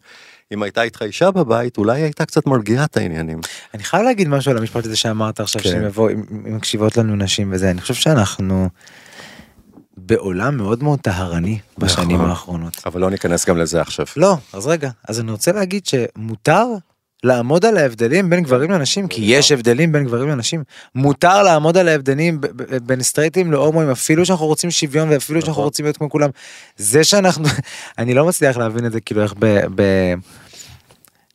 אם 0.51 0.63
הייתה 0.63 0.83
איתך 0.83 1.01
אישה 1.01 1.31
בבית 1.31 1.77
אולי 1.77 2.01
הייתה 2.01 2.25
קצת 2.25 2.45
מרגיעה 2.45 2.85
את 2.85 2.97
העניינים. 2.97 3.39
אני 3.73 3.83
חייב 3.83 4.03
להגיד 4.03 4.27
משהו 4.27 4.51
על 4.51 4.57
המשפט 4.57 4.85
הזה 4.85 4.95
שאמרת 4.95 5.39
עכשיו 5.39 5.61
כן. 5.61 5.69
שאם 5.69 5.85
יבוא 5.85 6.11
אם 6.11 6.23
אם 6.47 6.55
מקשיבות 6.55 6.97
לנו 6.97 7.15
נשים 7.15 7.51
וזה 7.53 7.71
אני 7.71 7.81
חושב 7.81 7.93
שאנחנו 7.93 8.69
בעולם 9.97 10.57
מאוד 10.57 10.83
מאוד 10.83 10.99
טהרני 10.99 11.59
בשנים 11.77 12.17
נכון. 12.17 12.29
האחרונות. 12.29 12.81
אבל 12.85 13.01
לא 13.01 13.09
ניכנס 13.09 13.45
גם 13.45 13.57
לזה 13.57 13.81
עכשיו. 13.81 14.05
לא 14.17 14.37
אז 14.53 14.67
רגע 14.67 14.89
אז 15.07 15.19
אני 15.19 15.31
רוצה 15.31 15.51
להגיד 15.51 15.85
שמותר 15.85 16.65
לעמוד 17.23 17.65
על 17.65 17.77
ההבדלים 17.77 18.29
בין 18.29 18.43
גברים 18.43 18.71
לנשים? 18.71 19.07
כי 19.07 19.21
יש 19.25 19.51
הבדלים 19.51 19.91
בין 19.91 20.03
גברים 20.03 20.29
לנשים. 20.29 20.63
מותר 20.95 21.43
לעמוד 21.43 21.77
על 21.77 21.87
ההבדלים 21.87 22.41
בין 22.83 23.03
סטרייטים 23.03 23.51
להומואים 23.51 23.89
אפילו 23.89 24.25
שאנחנו 24.25 24.45
רוצים 24.45 24.71
שוויון 24.71 25.09
ואפילו 25.09 25.41
שאנחנו 25.41 25.51
נכון. 25.51 25.63
רוצים 25.63 25.85
להיות 25.85 25.97
כמו 25.97 26.09
כולם. 26.09 26.29
זה 26.77 27.03
שאנחנו 27.03 27.45
אני 27.97 28.13
לא 28.13 28.25
מצליח 28.25 28.57
להבין 28.57 28.85
את 28.85 28.91
זה 28.91 29.01
כאילו 29.01 29.23
איך 29.23 29.33
ב... 29.39 29.83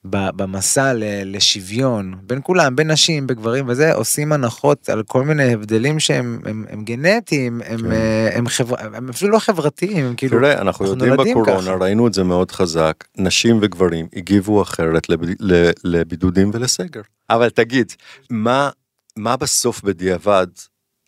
במסע 0.05 0.93
לשוויון 1.25 2.15
בין 2.23 2.41
כולם 2.43 2.77
בין 2.77 2.91
נשים 2.91 3.27
בגברים 3.27 3.69
וזה 3.69 3.95
עושים 3.95 4.33
הנחות 4.33 4.89
על 4.89 5.03
כל 5.03 5.25
מיני 5.25 5.53
הבדלים 5.53 6.01
שהם 6.01 6.41
הם, 6.45 6.65
הם 6.71 6.85
גנטיים 6.85 7.61
הם, 7.67 7.81
כן. 7.81 7.93
אה, 7.93 8.29
הם, 8.39 8.49
חבר, 8.49 8.75
הם 8.79 9.09
אפילו 9.09 9.31
לא 9.31 9.39
חברתיים 9.39 10.07
הם 10.07 10.15
כאילו 10.17 10.39
תראה 10.39 10.53
אנחנו 10.53 10.65
אנחנו 10.67 10.87
יודעים 10.87 11.13
נולדים 11.15 11.39
בקורונה 11.43 11.63
ככה. 11.63 11.75
ראינו 11.75 12.07
את 12.07 12.15
זה 12.15 12.25
מאוד 12.25 12.51
חזק 12.51 12.95
נשים 13.17 13.59
וגברים 13.63 14.07
הגיבו 14.17 14.63
אחרת 14.63 15.09
לב- 15.09 15.25
ל- 15.41 15.71
לבידודים 15.85 16.51
ולסגר. 16.55 17.01
אבל 17.31 17.51
תגיד 17.51 17.93
מה 18.31 18.71
מה 19.17 19.37
בסוף 19.37 19.83
בדיעבד 19.83 20.47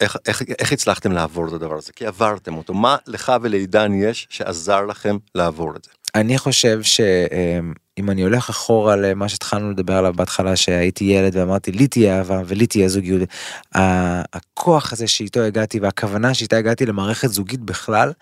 איך, 0.00 0.16
איך, 0.26 0.42
איך 0.58 0.72
הצלחתם 0.72 1.12
לעבור 1.12 1.48
את 1.48 1.52
הדבר 1.52 1.74
הזה 1.74 1.92
כי 1.92 2.06
עברתם 2.06 2.56
אותו 2.56 2.74
מה 2.74 2.96
לך 3.06 3.32
ולעידן 3.42 3.92
יש 3.94 4.26
שעזר 4.30 4.86
לכם 4.86 5.16
לעבור 5.34 5.76
את 5.76 5.84
זה. 5.84 5.90
אני 6.16 6.38
חושב 6.38 6.82
שאם 6.82 8.10
אני 8.10 8.22
הולך 8.22 8.50
אחורה 8.50 8.96
למה 8.96 9.28
שהתחלנו 9.28 9.70
לדבר 9.70 9.96
עליו 9.96 10.12
בהתחלה 10.12 10.56
שהייתי 10.56 11.04
ילד 11.04 11.36
ואמרתי 11.36 11.72
לי 11.72 11.86
תהיה 11.86 12.18
אהבה 12.18 12.42
ולי 12.46 12.66
תהיה 12.66 12.88
זוגיות. 12.88 13.28
הכוח 13.74 14.92
הזה 14.92 15.06
שאיתו 15.06 15.40
הגעתי 15.40 15.80
והכוונה 15.80 16.34
שאיתה 16.34 16.56
הגעתי 16.56 16.86
למערכת 16.86 17.28
זוגית 17.28 17.60
בכלל 17.60 18.12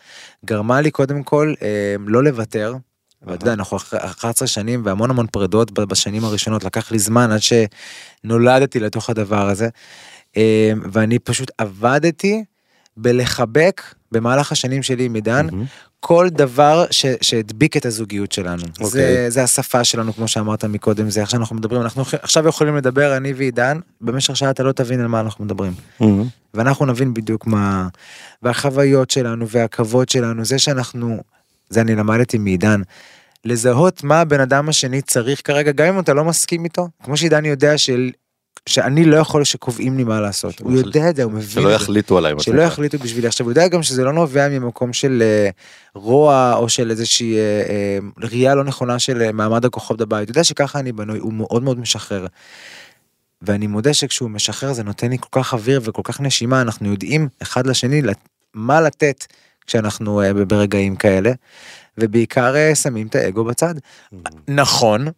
גרמה 0.45 0.81
לי 0.81 0.91
קודם 0.91 1.23
כל 1.23 1.55
אה, 1.63 1.97
לא 2.07 2.25
לוותר. 2.25 2.75
ואתה 3.23 3.45
יודע 3.45 3.53
אנחנו 3.53 3.77
אחרי 3.77 3.99
11 4.03 4.49
שנים 4.49 4.83
והמון 4.85 5.11
המון 5.11 5.27
פרדות 5.27 5.73
בשנים 5.73 6.25
הראשונות 6.25 6.65
לקח 6.65 6.93
לי 6.93 6.99
זמן 6.99 7.31
עד 7.33 7.41
שנולדתי 7.41 8.81
לתוך 8.81 9.11
הדבר 9.11 9.49
הזה. 9.49 9.69
אה, 10.37 10.73
ואני 10.93 11.19
פשוט 11.19 11.51
עבדתי 11.59 12.45
בלחבק 12.97 13.83
במהלך 14.15 14.53
השנים 14.53 14.83
שלי 14.83 15.05
עם 15.05 15.15
עידן 15.15 15.47
מהמם. 15.47 15.65
כל 16.01 16.29
דבר 16.29 16.85
ש, 16.91 17.07
שהדביק 17.21 17.77
את 17.77 17.87
הזוגיות 17.87 18.33
שלנו. 18.33 18.63
Okay. 18.63 18.85
זה, 18.85 18.85
אוקיי. 18.85 19.31
זה 19.31 19.43
השפה 19.43 19.85
שלנו 19.85 20.15
כמו 20.15 20.29
שאמרת 20.29 20.65
מקודם 20.65 21.11
זה 21.11 21.21
איך 21.21 21.31
שאנחנו 21.31 21.57
מדברים 21.57 21.83
אנחנו 21.83 22.03
עכשיו 22.23 22.49
יכולים 22.49 22.77
לדבר 22.77 23.17
אני 23.17 23.33
ועידן 23.33 23.79
במשך 24.01 24.37
שעה 24.37 24.51
אתה 24.51 24.63
לא 24.63 24.73
תבין 24.73 25.01
על 25.01 25.07
מה 25.07 25.21
אנחנו 25.21 25.45
מדברים. 25.45 25.73
מהמם. 26.01 26.25
ואנחנו 26.55 26.87
נבין 26.87 27.15
בדיוק 27.15 27.47
מה 27.47 27.89
והחוויות 28.43 29.11
שלנו 29.11 29.49
והכבוד 29.49 30.09
שלנו 30.09 30.45
זה 30.45 30.59
שאנחנו 30.59 31.23
זה 31.71 31.81
אני 31.81 31.95
למדתי 31.95 32.39
מעידן. 32.39 32.83
לזהות 33.45 34.05
מה 34.05 34.21
הבן 34.21 34.41
אדם 34.41 34.69
השני 34.69 35.03
צריך 35.03 35.41
כרגע 35.45 35.73
גם 35.73 35.87
אם 35.87 35.99
אתה 35.99 36.15
לא 36.15 36.25
מסכים 36.25 36.65
איתו 36.65 36.89
כמו 37.03 37.17
שעידן 37.17 37.45
יודע 37.45 37.79
של, 37.79 38.11
שאני 38.69 39.05
לא 39.05 39.17
יכול 39.17 39.45
שקובעים 39.45 39.97
לי 39.97 40.05
מה 40.05 40.21
לעשות 40.21 40.61
הוא 40.61 40.73
יודע 40.73 41.11
את 41.11 41.17
זה 41.17 41.23
הוא 41.23 41.33
מבין 41.33 41.63
שלא. 41.63 41.73
יחליטו 41.73 42.19
עליי. 42.19 42.35
שלא. 42.41 42.63
יחליטו 42.63 42.99
בשבילי 42.99 43.27
עכשיו 43.27 43.47
הוא 43.47 43.51
יודע 43.51 43.69
גם 43.69 43.83
שזה 43.83 44.05
לא 44.05 44.13
נובע 44.13 44.49
ממקום 44.49 44.93
של 44.93 45.23
אה, 45.23 45.51
רוע 45.95 46.55
או 46.57 46.69
של 46.69 46.91
איזושהי 46.91 47.37
אה, 47.37 47.41
אה, 47.41 47.99
ראייה 48.23 48.55
לא 48.55 48.65
נכונה 48.65 48.99
של 48.99 49.33
מעמד 49.33 49.65
הכוחות 49.65 49.99
בבית 49.99 50.29
הוא 50.29 50.33
יודע 50.33 50.45
שככה 50.45 50.79
אני 50.79 50.93
בנוי 50.93 51.19
הוא 51.19 51.33
מאוד 51.33 51.63
מאוד 51.63 51.79
משחרר. 51.79 52.27
ואני 53.43 53.67
מודה 53.67 53.95
שכשהוא 53.95 54.31
משחרר 54.31 54.73
זה 54.73 54.83
נותן 54.83 55.11
לי 55.11 55.19
כל 55.21 55.29
כך 55.41 55.55
אוויר 55.55 55.81
וכל 55.85 56.03
כך 56.05 56.21
נשימה 56.21 56.61
אנחנו 56.61 56.91
יודעים 56.91 57.29
אחד 57.43 57.67
לשני 57.67 58.03
מה 58.55 58.81
לתת 58.81 59.25
כשאנחנו 59.67 60.23
ברגעים 60.47 60.97
כאלה. 60.97 61.33
ובעיקר 61.99 62.55
שמים 62.75 63.07
את 63.07 63.15
האגו 63.15 63.45
בצד. 63.45 63.75
נכון, 64.49 65.09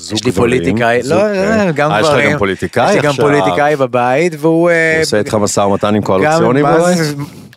זוג 0.00 0.18
יש 0.18 0.24
לי 0.24 0.30
גברים, 0.30 0.50
פוליטיקאי, 0.62 1.02
זוג- 1.02 1.18
לא, 1.18 1.22
כן. 1.34 1.66
לא, 1.66 1.72
גם 1.72 1.90
אה, 1.92 2.00
יש 2.00 2.06
לך 2.06 2.12
גברים. 2.12 2.32
גם 2.32 2.38
פוליטיקאי 2.38 2.88
יש 2.90 2.96
לי 2.96 3.02
גם 3.02 3.10
עכשיו? 3.10 3.24
פוליטיקאי 3.24 3.76
בבית 3.76 4.32
והוא 4.38 4.70
אה, 4.70 4.94
הוא 4.94 5.02
עושה 5.02 5.18
איתך 5.18 5.34
משא 5.34 5.60
ומתן 5.60 5.86
עם 5.88 5.94
גם 5.94 6.02
קואליציוני 6.02 6.62
מה 6.62 6.72
בבית? 6.78 6.96
זה- 6.96 7.14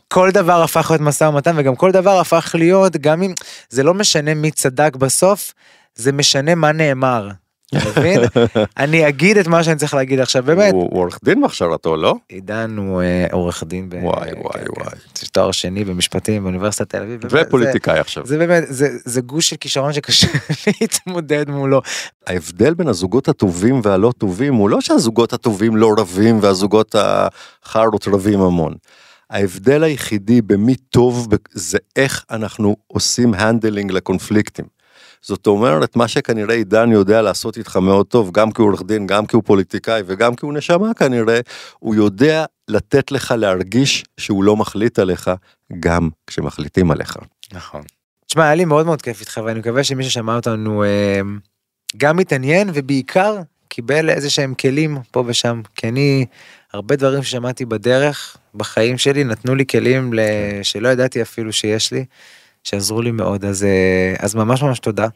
כל 0.08 0.32
דבר 0.32 0.64
הפך 0.64 0.88
להיות 0.92 1.02
משא 1.02 1.24
ומתן 1.24 1.54
וגם 1.58 1.76
כל 1.76 1.92
דבר 1.92 2.20
הפך 2.20 2.56
להיות 2.60 2.98
גם 2.98 3.24
אם 3.24 3.34
זה 3.70 3.84
לא 3.84 3.94
משנה 3.94 4.34
מי 4.34 4.52
צדק 4.52 4.96
בסוף 4.96 5.54
זה 5.96 6.12
משנה 6.12 6.56
מה 6.56 6.72
נאמר. 6.72 7.30
אתה 7.78 8.00
מבין? 8.00 8.20
אני 8.78 9.08
אגיד 9.08 9.38
את 9.38 9.48
מה 9.48 9.64
שאני 9.64 9.76
צריך 9.76 9.94
להגיד 9.94 10.20
עכשיו 10.20 10.44
באמת. 10.44 10.74
הוא 10.74 10.90
עורך 10.98 11.20
דין 11.24 11.42
בהכשרתו 11.42 11.98
לא? 11.98 12.16
עידן 12.30 12.78
הוא 12.78 13.02
אה, 13.02 13.28
עורך 13.32 13.64
דין. 13.68 13.90
וואי, 13.92 14.30
כן, 14.30 14.38
וואי, 14.38 14.54
כן. 14.54 14.82
וואי. 14.84 14.94
יש 15.24 15.30
תואר 15.30 15.52
שני 15.52 15.84
במשפטים 15.84 16.44
באוניברסיטת 16.44 16.90
תל 16.90 17.02
אביב. 17.02 17.22
ופוליטיקאי 17.30 18.00
עכשיו. 18.00 18.26
זה 18.26 18.38
באמת 18.38 18.64
זה 19.06 19.22
גוש 19.22 19.50
של 19.50 19.56
כישרון 19.56 19.94
שקשה 19.94 20.28
להתמודד 20.82 21.50
מולו. 21.50 21.82
ההבדל 22.28 22.74
בין 22.74 22.88
הזוגות 22.88 23.28
הטובים 23.28 23.82
והלא 23.84 24.12
טובים 24.18 24.54
הוא 24.54 24.70
לא 24.70 24.82
שהזוגות 24.82 25.34
הטובים 25.34 25.76
לא 25.76 25.94
רבים 25.98 26.40
והזוגות 26.42 26.96
החארות 26.98 28.08
רבים 28.08 28.42
המון. 28.42 28.74
ההבדל 29.30 29.84
היחידי 29.84 30.42
במי 30.42 30.76
טוב 30.76 31.28
זה 31.52 31.78
איך 31.96 32.26
אנחנו 32.32 32.76
עושים 32.88 33.34
handling 33.34 33.92
לקונפליקטים. 33.92 34.66
זאת 35.22 35.48
אומרת, 35.48 35.96
מה 35.96 36.08
שכנראה 36.08 36.56
עידן 36.56 36.92
יודע 36.92 37.22
לעשות 37.22 37.58
איתך 37.58 37.78
מאוד 37.78 38.06
טוב, 38.06 38.32
גם 38.32 38.52
כי 38.52 38.62
הוא 38.62 38.70
עורך 38.70 38.84
דין, 38.86 39.08
גם 39.08 39.26
כי 39.26 39.36
הוא 39.36 39.44
פוליטיקאי 39.46 40.02
וגם 40.06 40.36
כי 40.36 40.46
הוא 40.46 40.54
נשמה 40.54 40.94
כנראה, 40.94 41.40
הוא 41.80 41.96
יודע 41.96 42.46
לתת 42.68 43.12
לך 43.12 43.34
להרגיש 43.38 44.04
שהוא 44.18 44.44
לא 44.44 44.56
מחליט 44.56 45.00
עליך, 45.00 45.32
גם 45.80 46.10
כשמחליטים 46.28 46.92
עליך. 46.92 47.18
נכון. 47.54 47.82
תשמע, 48.26 48.44
היה 48.44 48.56
לי 48.56 48.66
מאוד 48.66 48.86
מאוד 48.86 49.02
כיף 49.02 49.22
איתך, 49.22 49.42
ואני 49.46 49.60
מקווה 49.60 49.84
שמי 49.84 50.04
ששמע 50.04 50.36
אותנו 50.36 50.84
אה, 50.84 51.22
גם 51.98 52.18
מתעניין, 52.18 52.70
ובעיקר 52.74 53.38
קיבל 53.68 54.10
איזה 54.10 54.30
שהם 54.30 54.54
כלים 54.54 54.98
פה 55.12 55.24
ושם, 55.28 55.62
כי 55.76 55.88
אני, 55.88 56.26
הרבה 56.74 56.96
דברים 56.96 57.24
ששמעתי 57.24 57.66
בדרך, 57.66 58.38
בחיים 58.56 58.98
שלי, 58.98 59.24
נתנו 59.24 59.56
לי 59.56 59.66
כלים 59.66 60.14
שלא 60.64 60.90
ידעתי 60.90 61.22
אפילו 61.22 61.54
שיש 61.54 61.92
לי, 61.94 62.06
שעזרו 62.64 63.02
לי 63.02 63.12
מאוד, 63.12 63.46
אז, 63.46 63.64
אה, 63.64 64.16
אז 64.20 64.36
ממש 64.36 64.64
ממש 64.64 64.80
תודה. 64.80 65.08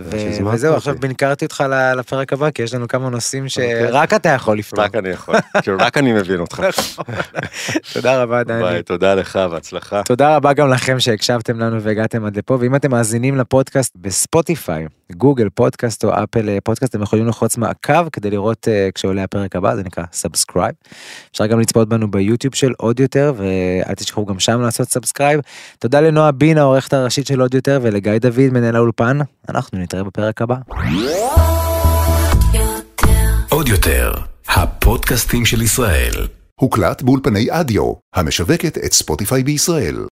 ו- 0.00 0.46
וזהו, 0.52 0.74
עכשיו 0.74 0.94
בנקרתי 1.00 1.44
אותך 1.44 1.64
לפרק 1.96 2.32
הבא, 2.32 2.50
כי 2.50 2.62
יש 2.62 2.74
לנו 2.74 2.88
כמה 2.88 3.08
נושאים 3.10 3.44
אוקיי. 3.44 3.88
שרק 3.90 4.12
אתה 4.12 4.28
יכול 4.28 4.58
לפתור. 4.58 4.84
רק 4.84 4.94
אני 4.94 5.08
יכול, 5.08 5.34
כאילו 5.62 5.76
רק 5.80 5.98
אני 5.98 6.12
מבין 6.12 6.40
אותך. 6.40 6.62
תודה 7.92 8.22
רבה, 8.22 8.44
דני. 8.44 8.62
ביי, 8.62 8.82
תודה 8.82 9.14
לך, 9.14 9.36
בהצלחה. 9.36 10.02
תודה 10.02 10.36
רבה 10.36 10.52
גם 10.52 10.70
לכם 10.70 11.00
שהקשבתם 11.00 11.58
לנו 11.58 11.82
והגעתם 11.82 12.24
עד 12.24 12.36
לפה, 12.36 12.58
ואם 12.60 12.76
אתם 12.76 12.90
מאזינים 12.90 13.36
לפודקאסט 13.36 13.96
בספוטיפיי, 13.96 14.86
גוגל 15.12 15.48
פודקאסט 15.54 16.04
או 16.04 16.10
אפל 16.22 16.48
אה, 16.48 16.58
פודקאסט, 16.64 16.94
אתם 16.94 17.02
יכולים 17.02 17.26
ללחוץ 17.26 17.56
מעקב 17.56 18.08
כדי 18.08 18.30
לראות 18.30 18.68
אה, 18.68 18.92
כשעולה 18.92 19.24
הפרק 19.24 19.56
הבא, 19.56 19.76
זה 19.76 19.82
נקרא 19.82 20.04
subscribe. 20.12 20.74
אפשר 21.30 21.46
גם 21.46 21.60
לצפות 21.60 21.88
בנו 21.88 22.10
ביוטיוב 22.10 22.54
של 22.54 22.72
עוד 22.78 23.00
יותר, 23.00 23.32
ואל 23.36 23.94
תשכחו 23.94 24.26
גם 24.26 24.38
שם 24.38 24.60
לעשות 24.60 24.88
subscribe. 24.88 25.40
תודה 25.78 26.00
לנועה 26.00 26.32
בין, 26.32 26.58
העורכת 26.58 26.92
הראשית 26.92 27.26
של 27.26 27.40
עוד 27.40 27.54
יותר, 27.54 27.78
ולגיא 27.82 28.18
דוד, 28.18 28.52
מנהל 28.52 28.76
האולפן. 28.76 29.18
אנחנו 29.48 29.78
נתראה 29.86 30.04
בפרק 30.04 30.42
הבא. 30.42 30.56
עוד 33.48 33.68
יותר, 33.68 34.12
הפודקאסטים 34.48 35.44
של 35.44 35.62
ישראל. 35.62 36.26
הוקלט 36.60 37.02
באולפני 37.02 37.46
אדיו, 37.50 37.92
המשווקת 38.14 38.78
את 38.78 38.92
ספוטיפיי 38.92 39.42
בישראל. 39.42 39.96